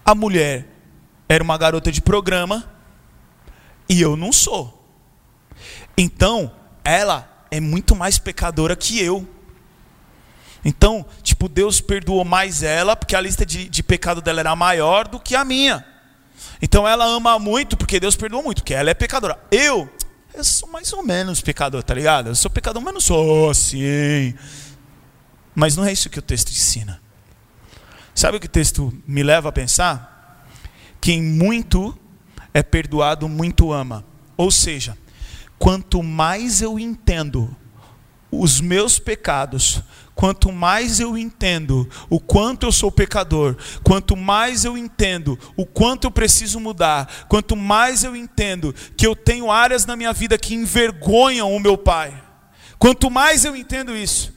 [0.04, 0.66] a mulher
[1.28, 2.70] era uma garota de programa
[3.88, 4.86] e eu não sou.
[5.96, 6.52] Então,
[6.84, 9.28] ela é muito mais pecadora que eu.
[10.64, 15.08] Então, tipo, Deus perdoou mais ela, porque a lista de, de pecado dela era maior
[15.08, 15.84] do que a minha.
[16.60, 19.38] Então ela ama muito, porque Deus perdoou muito, porque ela é pecadora.
[19.50, 19.90] Eu,
[20.34, 22.28] eu sou mais ou menos pecador, tá ligado?
[22.28, 24.34] Eu sou pecador, mas não sou assim.
[25.54, 27.00] Mas não é isso que o texto ensina.
[28.14, 30.46] Sabe o que o texto me leva a pensar?
[31.00, 31.98] Quem muito
[32.54, 34.04] é perdoado, muito ama.
[34.36, 34.96] Ou seja,
[35.58, 37.54] quanto mais eu entendo
[38.30, 39.82] os meus pecados,
[40.22, 46.04] quanto mais eu entendo o quanto eu sou pecador, quanto mais eu entendo o quanto
[46.04, 50.54] eu preciso mudar, quanto mais eu entendo que eu tenho áreas na minha vida que
[50.54, 52.14] envergonham o meu Pai,
[52.78, 54.31] quanto mais eu entendo isso,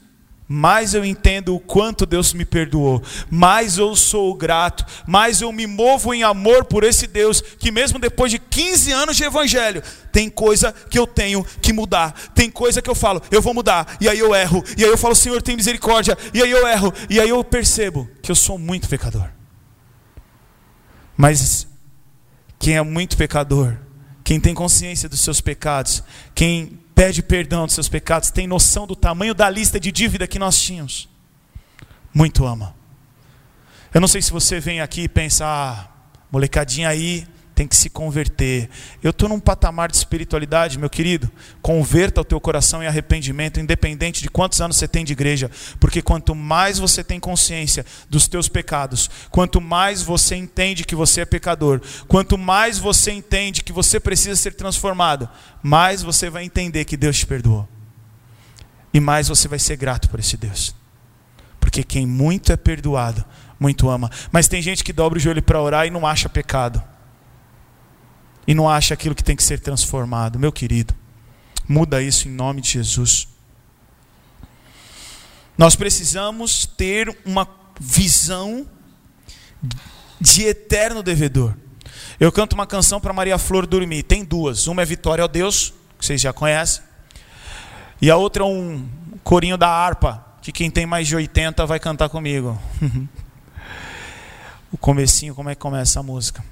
[0.48, 5.66] mais eu entendo o quanto Deus me perdoou, mais eu sou grato, mais eu me
[5.66, 9.82] movo em amor por esse Deus, que mesmo depois de 15 anos de evangelho,
[10.12, 13.96] tem coisa que eu tenho que mudar, tem coisa que eu falo, eu vou mudar,
[14.00, 16.92] e aí eu erro, e aí eu falo, Senhor, tem misericórdia, e aí eu erro,
[17.10, 19.28] e aí eu percebo que eu sou muito pecador.
[21.16, 21.66] Mas
[22.58, 23.76] quem é muito pecador,
[24.22, 26.02] quem tem consciência dos seus pecados,
[26.34, 30.38] quem pede perdão dos seus pecados, tem noção do tamanho da lista de dívida que
[30.38, 31.06] nós tínhamos,
[32.12, 32.74] muito ama.
[33.92, 35.88] Eu não sei se você vem aqui e pensa, ah,
[36.32, 38.68] molecadinha aí tem que se converter.
[39.02, 41.32] Eu estou num patamar de espiritualidade, meu querido.
[41.62, 46.02] Converta o teu coração em arrependimento, independente de quantos anos você tem de igreja, porque
[46.02, 51.24] quanto mais você tem consciência dos teus pecados, quanto mais você entende que você é
[51.24, 55.26] pecador, quanto mais você entende que você precisa ser transformado,
[55.62, 57.66] mais você vai entender que Deus te perdoou.
[58.92, 60.74] E mais você vai ser grato por esse Deus.
[61.58, 63.24] Porque quem muito é perdoado,
[63.58, 64.10] muito ama.
[64.30, 66.82] Mas tem gente que dobra o joelho para orar e não acha pecado
[68.46, 70.38] e não acha aquilo que tem que ser transformado.
[70.38, 70.94] Meu querido,
[71.68, 73.28] muda isso em nome de Jesus.
[75.58, 77.48] Nós precisamos ter uma
[77.80, 78.66] visão
[80.20, 81.54] de eterno devedor.
[82.20, 84.02] Eu canto uma canção para Maria Flor dormir.
[84.02, 84.66] Tem duas.
[84.66, 86.82] Uma é Vitória ao Deus, que vocês já conhecem.
[88.00, 88.86] E a outra é um
[89.24, 92.60] corinho da harpa, que quem tem mais de 80 vai cantar comigo.
[94.70, 96.44] o comecinho, como é que começa a música?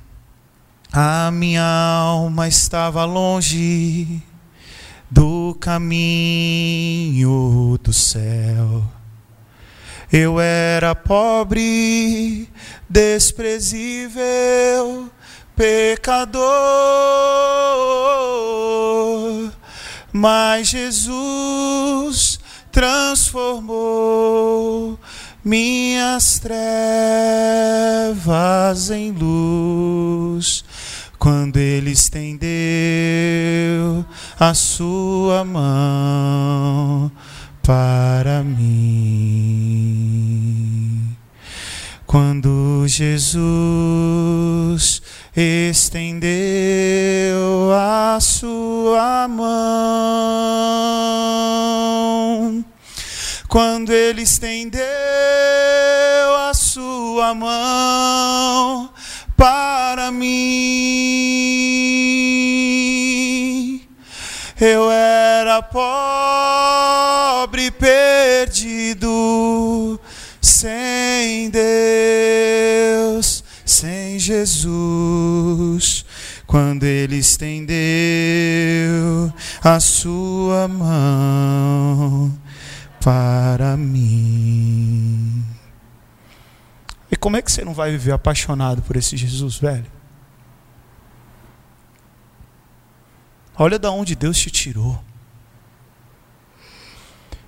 [0.96, 4.22] A minha alma estava longe
[5.10, 7.26] do caminho
[7.82, 8.84] do céu.
[10.12, 12.48] Eu era pobre,
[12.88, 14.22] desprezível,
[15.56, 16.44] pecador,
[20.12, 22.38] mas Jesus
[22.70, 24.16] transformou
[25.44, 26.60] minhas trevas
[28.90, 30.63] em luz
[31.24, 32.44] quando ele estendeu
[34.38, 37.10] a sua mão
[37.62, 39.56] para mim.
[42.04, 45.00] Quando Jesus
[45.34, 46.12] estendeu
[47.72, 49.42] a sua mão,
[53.48, 54.84] quando ele estendeu
[56.50, 58.92] a sua mão
[59.36, 60.34] para mim.
[64.60, 65.84] Eu era pobre,
[67.70, 69.10] perdido,
[70.40, 76.04] sem Deus, sem Jesus,
[76.46, 77.74] quando Ele estendeu
[79.62, 82.32] a sua mão
[83.00, 85.43] para mim.
[87.14, 89.86] E como é que você não vai viver apaixonado por esse Jesus, velho?
[93.56, 95.00] Olha da onde Deus te tirou.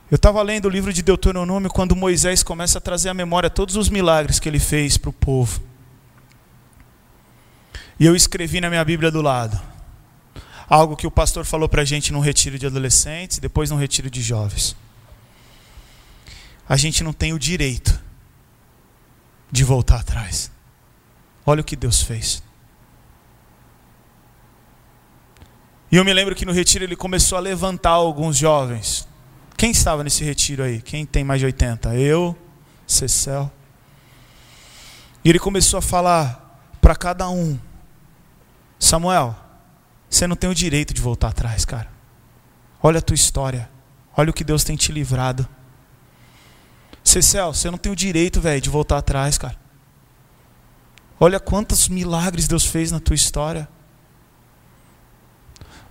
[0.08, 3.74] Eu estava lendo o livro de Deuteronômio quando Moisés começa a trazer à memória todos
[3.74, 5.60] os milagres que ele fez para o povo.
[7.98, 9.60] E eu escrevi na minha Bíblia do lado.
[10.68, 14.08] Algo que o pastor falou para a gente num retiro de adolescentes, depois num retiro
[14.08, 14.76] de jovens.
[16.68, 18.05] A gente não tem o direito
[19.56, 20.50] de voltar atrás.
[21.44, 22.42] Olha o que Deus fez.
[25.90, 29.08] E eu me lembro que no retiro ele começou a levantar alguns jovens.
[29.56, 30.82] Quem estava nesse retiro aí?
[30.82, 31.94] Quem tem mais de 80?
[31.94, 32.36] Eu,
[32.86, 33.50] Cecel.
[35.24, 37.58] E ele começou a falar para cada um:
[38.78, 39.34] Samuel,
[40.10, 41.88] você não tem o direito de voltar atrás, cara.
[42.82, 43.70] Olha a tua história.
[44.16, 45.48] Olha o que Deus tem te livrado.
[47.08, 49.56] Cecel, você não tem o direito, velho, de voltar atrás, cara.
[51.18, 53.68] Olha quantos milagres Deus fez na tua história.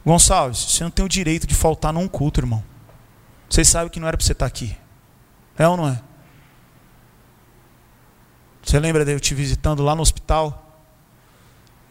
[0.06, 2.64] Gonçalves, você não tem o direito de faltar num culto, irmão.
[3.50, 4.78] Vocês sabem que não era para você estar aqui.
[5.58, 6.02] É ou não é?
[8.62, 10.84] Você lembra de eu te visitando lá no hospital?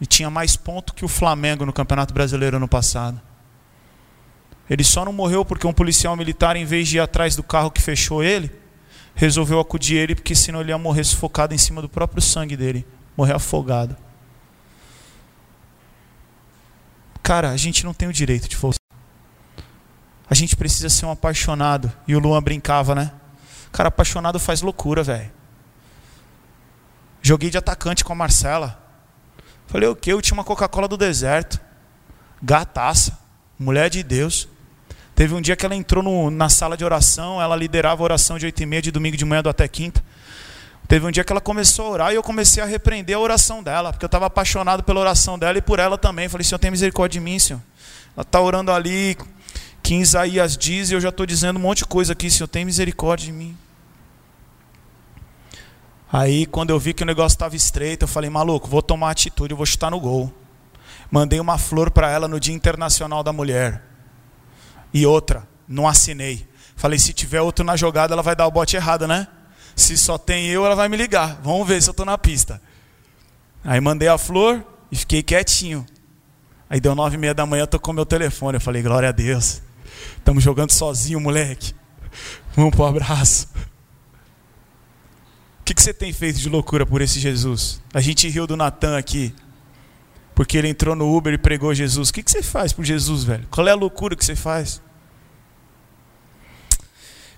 [0.00, 3.20] E tinha mais ponto que o Flamengo no Campeonato Brasileiro ano passado.
[4.68, 7.70] Ele só não morreu porque um policial militar, em vez de ir atrás do carro
[7.70, 8.63] que fechou ele,
[9.14, 12.86] resolveu acudir ele, porque senão ele ia morrer sufocado em cima do próprio sangue dele
[13.16, 13.96] morrer afogado.
[17.22, 18.80] Cara, a gente não tem o direito de forçar.
[20.28, 21.92] A gente precisa ser um apaixonado.
[22.06, 23.12] E o Luan brincava, né?
[23.72, 25.32] Cara, apaixonado faz loucura, velho.
[27.22, 28.78] Joguei de atacante com a Marcela.
[29.66, 30.12] Falei, o quê?
[30.12, 31.58] Eu tinha uma Coca-Cola do deserto.
[32.42, 33.18] Gataça.
[33.58, 34.48] Mulher de Deus.
[35.14, 38.36] Teve um dia que ela entrou no, na sala de oração, ela liderava a oração
[38.36, 40.02] de oito e meia de domingo de manhã do até quinta.
[40.88, 43.62] Teve um dia que ela começou a orar e eu comecei a repreender a oração
[43.62, 46.28] dela, porque eu estava apaixonado pela oração dela e por ela também.
[46.28, 47.62] Falei, Senhor, tem misericórdia de mim, Senhor.
[48.16, 49.16] Ela está orando ali,
[49.82, 52.64] que Isaías diz, e eu já estou dizendo um monte de coisa aqui, Senhor, tem
[52.64, 53.56] misericórdia de mim.
[56.12, 59.52] Aí, quando eu vi que o negócio estava estreito, eu falei, maluco, vou tomar atitude,
[59.52, 60.32] eu vou chutar no gol.
[61.10, 63.82] Mandei uma flor para ela no Dia Internacional da Mulher.
[64.94, 66.46] E outra, não assinei.
[66.76, 69.26] Falei, se tiver outro na jogada, ela vai dar o bote errado, né?
[69.74, 71.40] Se só tem eu, ela vai me ligar.
[71.42, 72.62] Vamos ver se eu estou na pista.
[73.64, 75.84] Aí mandei a flor e fiquei quietinho.
[76.70, 78.56] Aí deu nove e meia da manhã, tocou meu telefone.
[78.56, 79.60] Eu falei, glória a Deus.
[80.16, 81.74] Estamos jogando sozinho, moleque.
[82.54, 83.48] Vamos pro abraço.
[85.60, 87.82] O que, que você tem feito de loucura por esse Jesus?
[87.92, 89.34] A gente riu do Natan aqui.
[90.34, 92.08] Porque ele entrou no Uber e pregou Jesus.
[92.08, 93.46] O que, você faz por Jesus, velho?
[93.50, 94.82] Qual é a loucura que você faz?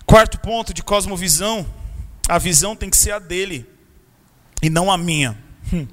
[0.05, 1.65] Quarto ponto de cosmovisão
[2.27, 3.65] a visão tem que ser a dele
[4.61, 5.37] e não a minha.
[5.71, 5.87] Hum.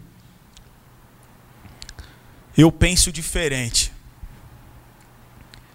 [2.57, 3.93] Eu penso diferente.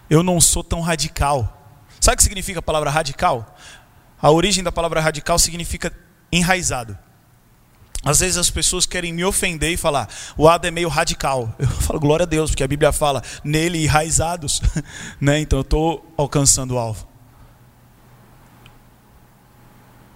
[0.10, 1.56] Eu não sou tão radical.
[2.02, 3.58] Sabe o que significa a palavra radical?
[4.22, 5.94] A origem da palavra radical significa
[6.32, 6.98] enraizado.
[8.03, 10.07] Às vezes as pessoas querem me ofender e falar,
[10.38, 11.53] o Ada é meio radical.
[11.59, 14.62] Eu falo, glória a Deus, porque a Bíblia fala, nele enraizados.
[15.19, 15.39] né?
[15.39, 17.09] Então eu estou alcançando o alvo.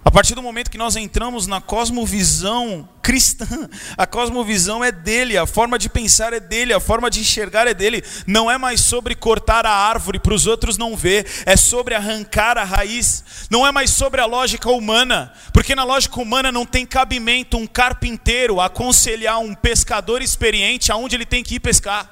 [0.04, 3.46] A partir do momento que nós entramos na cosmovisão cristã,
[3.96, 7.72] a cosmovisão é dele, a forma de pensar é dele, a forma de enxergar é
[7.72, 8.04] dele.
[8.26, 12.58] Não é mais sobre cortar a árvore para os outros não ver, é sobre arrancar
[12.58, 13.24] a raiz.
[13.48, 17.66] Não é mais sobre a lógica humana, porque na lógica humana não tem cabimento um
[17.66, 22.10] carpinteiro aconselhar um pescador experiente aonde ele tem que ir pescar.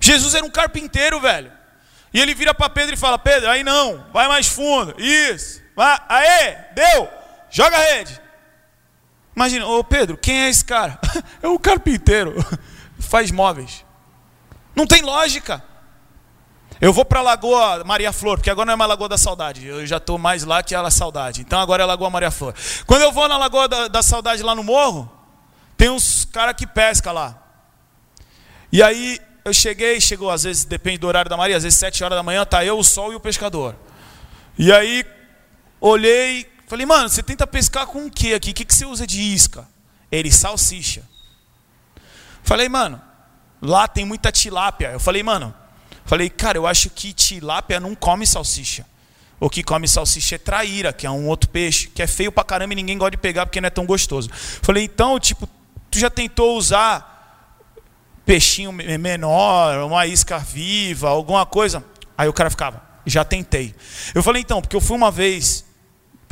[0.00, 1.52] Jesus era um carpinteiro, velho.
[2.12, 4.94] E ele vira para Pedro e fala: Pedro, aí não, vai mais fundo.
[4.98, 5.61] Isso.
[5.74, 7.08] Vai, aê, deu,
[7.50, 8.20] joga a rede.
[9.34, 10.98] Imagina, ô Pedro, quem é esse cara?
[11.42, 12.34] é o carpinteiro,
[13.00, 13.84] faz móveis.
[14.74, 15.62] Não tem lógica.
[16.80, 19.64] Eu vou para a Lagoa Maria Flor, porque agora não é mais Lagoa da Saudade.
[19.64, 21.40] Eu já estou mais lá que a Saudade.
[21.40, 22.54] Então agora é Lagoa Maria Flor.
[22.86, 25.10] Quando eu vou na Lagoa da, da Saudade lá no morro,
[25.76, 27.40] tem uns caras que pesca lá.
[28.72, 32.02] E aí eu cheguei, chegou às vezes, depende do horário da Maria, às vezes sete
[32.02, 33.76] horas da manhã, tá eu, o sol e o pescador.
[34.58, 35.04] E aí
[35.84, 38.52] Olhei, falei, mano, você tenta pescar com o que aqui?
[38.52, 39.66] O que, que você usa de isca?
[40.12, 41.02] Ele, salsicha.
[42.44, 43.02] Falei, mano,
[43.60, 44.92] lá tem muita tilápia.
[44.92, 45.52] Eu falei, mano,
[46.04, 48.86] falei, cara, eu acho que tilápia não come salsicha.
[49.40, 52.44] O que come salsicha é traíra, que é um outro peixe, que é feio pra
[52.44, 54.30] caramba e ninguém gosta de pegar porque não é tão gostoso.
[54.32, 55.48] Falei, então, tipo,
[55.90, 57.50] tu já tentou usar
[58.24, 61.84] peixinho menor, uma isca viva, alguma coisa?
[62.16, 63.74] Aí o cara ficava, já tentei.
[64.14, 65.71] Eu falei, então, porque eu fui uma vez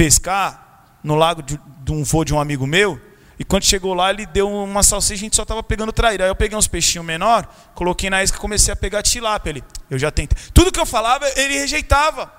[0.01, 2.99] pescar no lago de, de um voo de um amigo meu,
[3.39, 6.25] e quando chegou lá, ele deu uma salsicha, a gente só estava pegando traíra.
[6.25, 9.51] Aí eu peguei uns peixinhos menor, coloquei na isca e comecei a pegar tilápia.
[9.51, 10.39] Ele, eu já tentei.
[10.55, 12.33] Tudo que eu falava, ele rejeitava.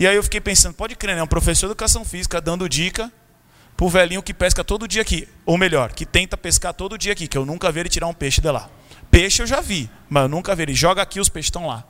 [0.00, 1.22] E aí eu fiquei pensando, pode crer, né?
[1.22, 3.12] Um professor de educação física dando dica
[3.76, 5.28] pro velhinho que pesca todo dia aqui.
[5.44, 8.14] Ou melhor, que tenta pescar todo dia aqui, que eu nunca vi ele tirar um
[8.14, 8.68] peixe de lá.
[9.12, 10.74] Peixe eu já vi, mas eu nunca vi ele.
[10.74, 11.84] Joga aqui, os peixes estão lá.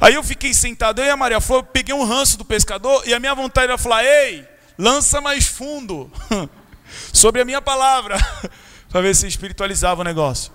[0.00, 3.14] Aí eu fiquei sentado, eu e a Maria Flor, peguei um ranço do pescador, e
[3.14, 4.46] a minha vontade era falar, ei,
[4.78, 6.10] lança mais fundo
[7.12, 8.16] sobre a minha palavra,
[8.88, 10.52] para ver se espiritualizava o negócio.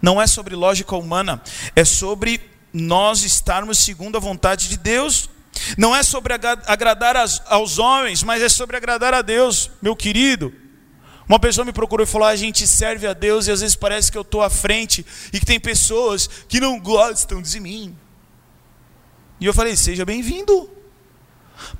[0.00, 1.42] Não é sobre lógica humana,
[1.74, 2.40] é sobre
[2.72, 5.30] nós estarmos segundo a vontade de Deus.
[5.78, 7.16] Não é sobre agradar
[7.46, 10.52] aos homens, mas é sobre agradar a Deus, meu querido.
[11.28, 13.76] Uma pessoa me procurou e falou: ah, a gente serve a Deus e às vezes
[13.76, 17.96] parece que eu estou à frente e que tem pessoas que não gostam de mim.
[19.40, 20.70] E eu falei: seja bem-vindo.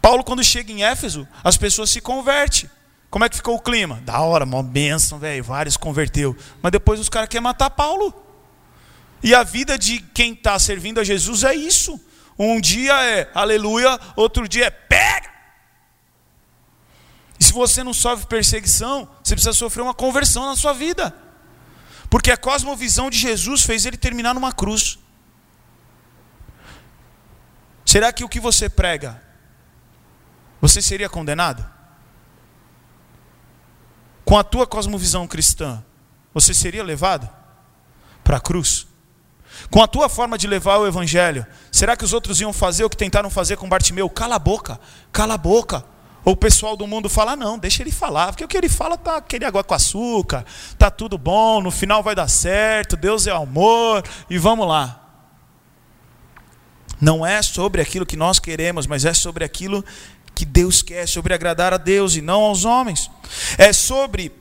[0.00, 2.68] Paulo, quando chega em Éfeso, as pessoas se convertem.
[3.10, 4.00] Como é que ficou o clima?
[4.04, 5.44] Da hora, uma bênção, velho.
[5.44, 6.36] Vários converteu.
[6.60, 8.12] Mas depois os caras querem matar Paulo.
[9.22, 12.00] E a vida de quem está servindo a Jesus é isso.
[12.38, 15.35] Um dia é aleluia, outro dia é pega.
[17.38, 21.14] E se você não sofre perseguição, você precisa sofrer uma conversão na sua vida.
[22.08, 24.98] Porque a cosmovisão de Jesus fez ele terminar numa cruz.
[27.84, 29.22] Será que o que você prega,
[30.60, 31.64] você seria condenado?
[34.24, 35.84] Com a tua cosmovisão cristã,
[36.34, 37.28] você seria levado
[38.24, 38.86] para a cruz?
[39.70, 42.90] Com a tua forma de levar o evangelho, será que os outros iam fazer o
[42.90, 44.10] que tentaram fazer com Bartimeu?
[44.10, 44.80] Cala a boca,
[45.12, 45.84] cala a boca.
[46.26, 48.98] Ou o pessoal do mundo fala, não, deixa ele falar, porque o que ele fala
[48.98, 50.44] tá aquele água com açúcar,
[50.76, 55.04] tá tudo bom, no final vai dar certo, Deus é amor, e vamos lá.
[57.00, 59.84] Não é sobre aquilo que nós queremos, mas é sobre aquilo
[60.34, 63.08] que Deus quer, sobre agradar a Deus e não aos homens.
[63.56, 64.32] É sobre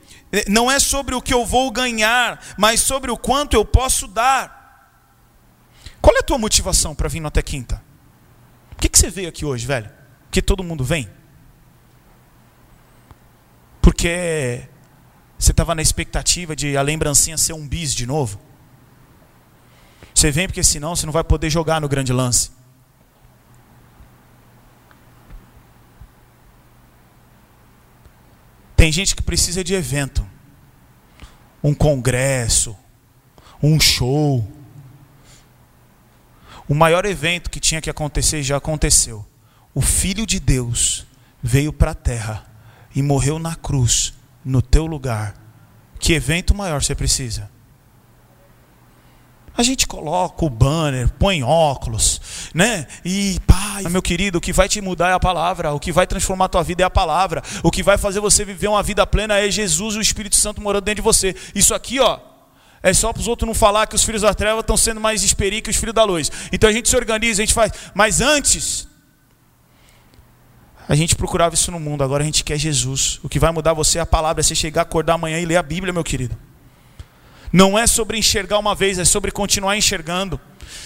[0.47, 4.97] não é sobre o que eu vou ganhar, mas sobre o quanto eu posso dar.
[6.01, 7.79] Qual é a tua motivação para vir até quinta?
[8.71, 9.89] Por que, que você veio aqui hoje, velho?
[10.23, 11.07] Porque todo mundo vem?
[13.85, 14.67] Porque
[15.37, 18.41] você estava na expectativa de a lembrancinha ser um bis de novo?
[20.11, 22.49] Você vem porque senão você não vai poder jogar no grande lance.
[28.75, 30.27] Tem gente que precisa de evento,
[31.63, 32.75] um congresso,
[33.61, 34.51] um show.
[36.67, 39.23] O maior evento que tinha que acontecer já aconteceu.
[39.75, 41.05] O Filho de Deus
[41.43, 42.54] veio para a terra
[42.95, 45.35] e morreu na cruz, no teu lugar.
[45.99, 47.49] Que evento maior você precisa?
[49.57, 52.87] A gente coloca o banner, põe óculos, né?
[53.05, 56.05] E pai, meu querido, o que vai te mudar é a palavra, o que vai
[56.05, 59.07] transformar a tua vida é a palavra, o que vai fazer você viver uma vida
[59.07, 61.33] plena é Jesus e o Espírito Santo morando dentro de você.
[61.53, 62.19] Isso aqui, ó,
[62.83, 65.23] é só para os outros não falar que os filhos da treva estão sendo mais
[65.23, 66.29] esperi que os filhos da luz.
[66.51, 67.71] Então a gente se organiza, a gente faz.
[67.93, 68.87] Mas antes,
[70.87, 73.19] a gente procurava isso no mundo, agora a gente quer Jesus.
[73.23, 75.57] O que vai mudar você é a palavra, é você chegar, acordar amanhã e ler
[75.57, 76.37] a Bíblia, meu querido.
[77.51, 80.39] Não é sobre enxergar uma vez, é sobre continuar enxergando.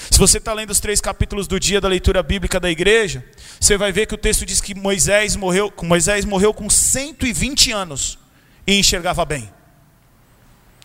[0.09, 3.25] Se você está lendo os três capítulos do dia da leitura bíblica da igreja,
[3.59, 8.17] você vai ver que o texto diz que Moisés morreu, Moisés morreu com 120 anos
[8.65, 9.49] e enxergava bem.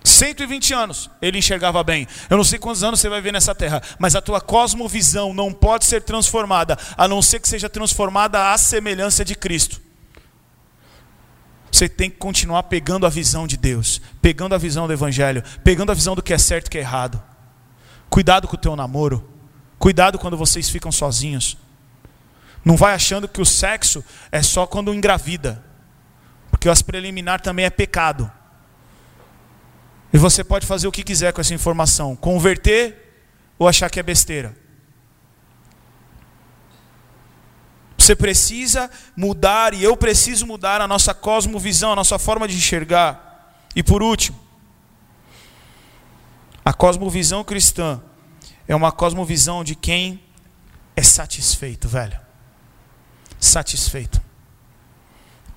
[0.05, 2.07] 120 anos ele enxergava bem.
[2.29, 5.51] Eu não sei quantos anos você vai ver nessa terra, mas a tua cosmovisão não
[5.51, 9.81] pode ser transformada, a não ser que seja transformada à semelhança de Cristo.
[11.73, 15.91] Você tem que continuar pegando a visão de Deus, pegando a visão do Evangelho, pegando
[15.91, 17.21] a visão do que é certo e que é errado.
[18.09, 19.29] Cuidado com o teu namoro.
[19.77, 21.57] Cuidado quando vocês ficam sozinhos.
[22.65, 25.65] Não vai achando que o sexo é só quando engravida.
[26.51, 28.31] Porque as preliminar também é pecado.
[30.15, 33.19] E você pode fazer o que quiser com essa informação: converter
[33.59, 34.57] ou achar que é besteira.
[37.99, 43.65] Você precisa mudar, e eu preciso mudar a nossa cosmovisão, a nossa forma de enxergar.
[43.75, 44.39] E por último,
[46.65, 48.01] a cosmovisão cristã
[48.69, 50.23] é uma cosmovisão de quem
[50.95, 52.21] é satisfeito, velho.
[53.41, 54.23] Satisfeito.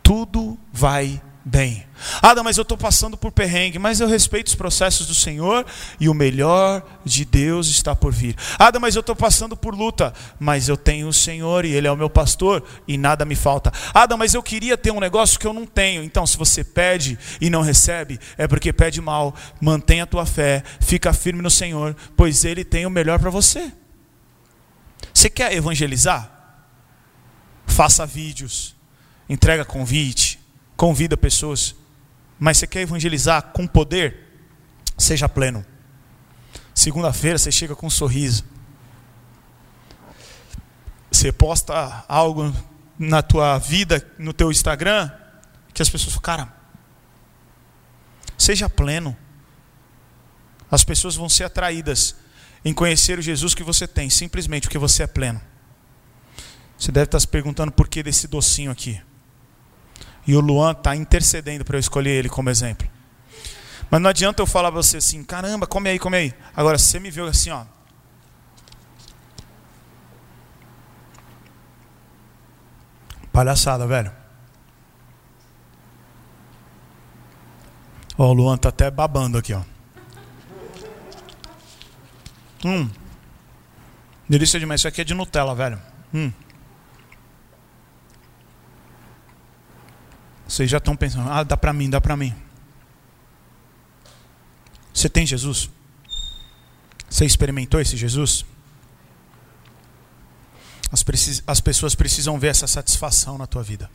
[0.01, 1.87] Tudo vai bem.
[2.21, 5.65] Ada, mas eu estou passando por perrengue, mas eu respeito os processos do Senhor
[5.97, 8.35] e o melhor de Deus está por vir.
[8.59, 11.91] Ada, mas eu estou passando por luta, mas eu tenho o Senhor e Ele é
[11.91, 13.71] o meu pastor e nada me falta.
[13.93, 16.03] Ada, mas eu queria ter um negócio que eu não tenho.
[16.03, 19.33] Então, se você pede e não recebe, é porque pede mal.
[19.61, 23.71] Mantenha a tua fé, fica firme no Senhor, pois Ele tem o melhor para você.
[25.13, 26.29] Você quer evangelizar?
[27.65, 28.75] Faça vídeos,
[29.29, 30.39] entrega convite,
[30.77, 31.75] convida pessoas
[32.39, 34.25] mas você quer evangelizar com poder?
[34.97, 35.65] Seja pleno.
[36.73, 38.43] Segunda-feira você chega com um sorriso.
[41.11, 42.53] Você posta algo
[42.97, 45.09] na tua vida, no teu Instagram,
[45.73, 46.53] que as pessoas falam, cara,
[48.37, 49.17] seja pleno.
[50.69, 52.15] As pessoas vão ser atraídas
[52.63, 55.41] em conhecer o Jesus que você tem, simplesmente porque você é pleno.
[56.77, 59.01] Você deve estar se perguntando por que desse docinho aqui.
[60.27, 62.87] E o Luan está intercedendo para eu escolher ele como exemplo.
[63.89, 66.33] Mas não adianta eu falar para você assim, caramba, come aí, come aí.
[66.53, 67.63] Agora, você me viu assim, ó.
[73.31, 74.11] Palhaçada, velho.
[78.17, 79.61] Ó, o Luan tá até babando aqui, ó.
[82.65, 82.89] Hum.
[84.27, 84.81] Delícia demais.
[84.81, 85.79] Isso aqui é de Nutella, velho.
[86.13, 86.31] Hum.
[90.57, 92.33] Vocês já estão pensando, ah, dá para mim, dá para mim.
[94.91, 95.69] Você tem Jesus?
[97.07, 98.43] Você experimentou esse Jesus?
[100.91, 101.05] As,
[101.45, 103.87] as, pessoas precisam ver essa satisfação na tua vida.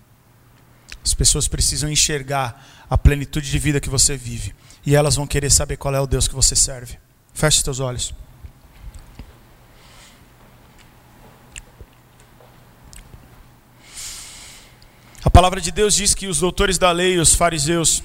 [1.04, 4.54] As pessoas precisam enxergar a plenitude de vida que você vive.
[4.86, 6.96] E elas vão querer saber qual é o Deus que você serve.
[7.34, 8.14] Feche os teus olhos.
[15.24, 18.02] A palavra de Deus diz que os doutores da lei, os fariseus,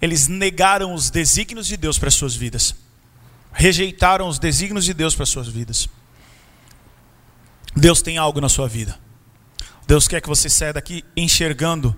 [0.00, 2.74] eles negaram os desígnios de Deus para as suas vidas.
[3.52, 5.88] Rejeitaram os desígnios de Deus para as suas vidas.
[7.74, 8.98] Deus tem algo na sua vida.
[9.86, 11.96] Deus quer que você saia daqui enxergando.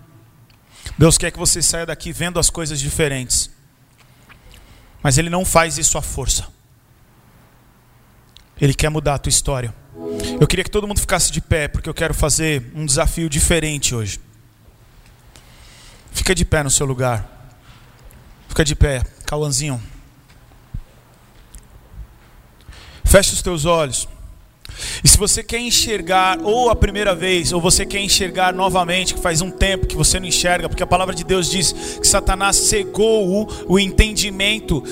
[0.96, 3.50] Deus quer que você saia daqui vendo as coisas diferentes.
[5.02, 6.48] Mas Ele não faz isso à força.
[8.58, 9.74] Ele quer mudar a tua história.
[10.40, 13.94] Eu queria que todo mundo ficasse de pé, porque eu quero fazer um desafio diferente
[13.94, 14.18] hoje.
[16.10, 17.28] Fica de pé no seu lugar.
[18.48, 19.80] Fica de pé, Cauãzinho.
[23.04, 24.08] Feche os teus olhos.
[25.02, 29.20] E se você quer enxergar, ou a primeira vez, ou você quer enxergar novamente, que
[29.20, 32.56] faz um tempo que você não enxerga, porque a palavra de Deus diz que Satanás
[32.56, 34.82] cegou o, o entendimento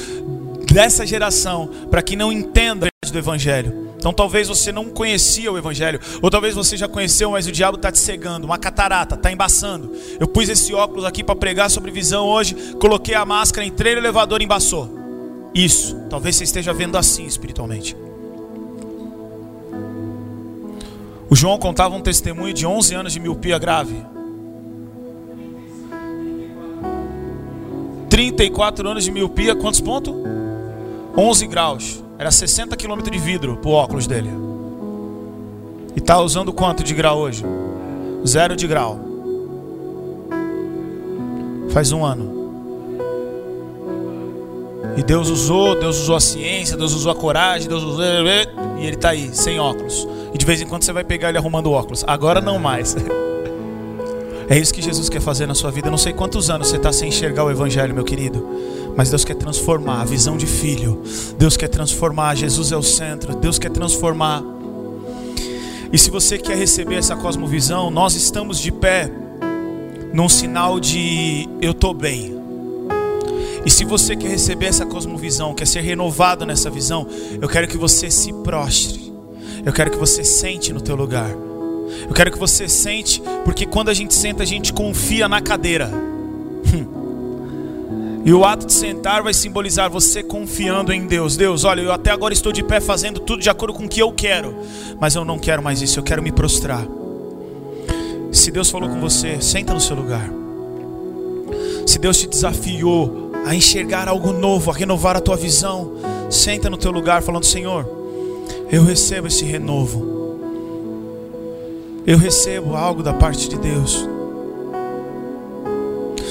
[0.73, 3.88] dessa geração, para que não entenda do Evangelho.
[3.99, 7.76] Então talvez você não conhecia o Evangelho, ou talvez você já conheceu, mas o diabo
[7.76, 9.92] está te cegando, uma catarata, está embaçando.
[10.20, 14.01] Eu pus esse óculos aqui para pregar sobre visão hoje, coloquei a máscara, entrei no
[14.01, 14.88] elevador e embaçou.
[15.53, 17.96] Isso, talvez você esteja vendo assim espiritualmente.
[21.28, 23.96] O João contava um testemunho de 11 anos de miopia grave.
[28.09, 30.14] 34 anos de miopia, quantos pontos?
[31.16, 32.07] 11 graus.
[32.19, 34.29] Era 60 km de vidro pro óculos dele.
[35.95, 37.45] E tá usando quanto de grau hoje?
[38.27, 38.99] Zero de grau.
[41.71, 42.37] Faz um ano.
[44.97, 48.05] E Deus usou, Deus usou a ciência, Deus usou a coragem, Deus usou.
[48.05, 50.09] E ele está aí, sem óculos.
[50.35, 52.03] E de vez em quando você vai pegar ele arrumando óculos.
[52.05, 52.97] Agora não mais.
[54.51, 55.88] É isso que Jesus quer fazer na sua vida.
[55.88, 58.46] Eu não sei quantos anos você está sem enxergar o Evangelho, meu querido.
[58.96, 61.03] Mas Deus quer transformar a visão de filho.
[61.36, 62.34] Deus quer transformar.
[62.34, 63.36] Jesus é o centro.
[63.36, 64.42] Deus quer transformar.
[65.92, 69.11] E se você quer receber essa cosmovisão, nós estamos de pé
[70.14, 72.38] num sinal de eu estou bem.
[73.66, 77.07] E se você quer receber essa cosmovisão, quer ser renovado nessa visão,
[77.40, 79.12] eu quero que você se prostre.
[79.64, 81.47] Eu quero que você sente no teu lugar.
[82.09, 85.91] Eu quero que você sente, porque quando a gente senta, a gente confia na cadeira.
[88.24, 91.34] E o ato de sentar vai simbolizar você confiando em Deus.
[91.34, 94.03] Deus, olha, eu até agora estou de pé fazendo tudo de acordo com o que
[94.03, 94.55] eu quero,
[95.01, 96.86] mas eu não quero mais isso, eu quero me prostrar.
[98.30, 100.30] Se Deus falou com você, senta no seu lugar.
[101.86, 105.93] Se Deus te desafiou a enxergar algo novo, a renovar a tua visão,
[106.28, 107.89] senta no teu lugar falando: Senhor,
[108.70, 110.18] eu recebo esse renovo.
[112.09, 114.09] Eu recebo algo da parte de Deus.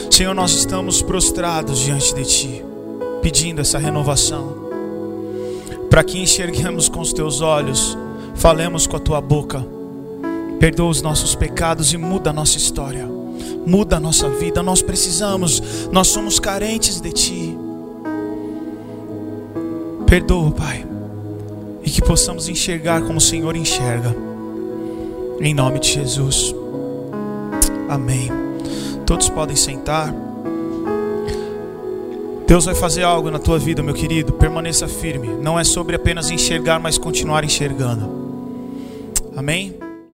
[0.09, 2.65] Senhor, nós estamos prostrados diante de Ti,
[3.21, 4.55] pedindo essa renovação,
[5.88, 7.95] para que enxerguemos com os Teus olhos,
[8.34, 9.63] falemos com a Tua boca,
[10.59, 13.07] perdoa os nossos pecados e muda a nossa história.
[13.63, 15.61] Muda a nossa vida, nós precisamos,
[15.91, 17.57] nós somos carentes de Ti.
[20.07, 20.84] Perdoa, Pai,
[21.84, 24.25] e que possamos enxergar como o Senhor enxerga,
[25.40, 26.54] em nome de Jesus.
[27.90, 28.30] Amém.
[29.06, 30.14] Todos podem sentar.
[32.46, 34.34] Deus vai fazer algo na tua vida, meu querido.
[34.34, 35.28] Permaneça firme.
[35.28, 38.10] Não é sobre apenas enxergar, mas continuar enxergando.
[39.36, 39.76] Amém?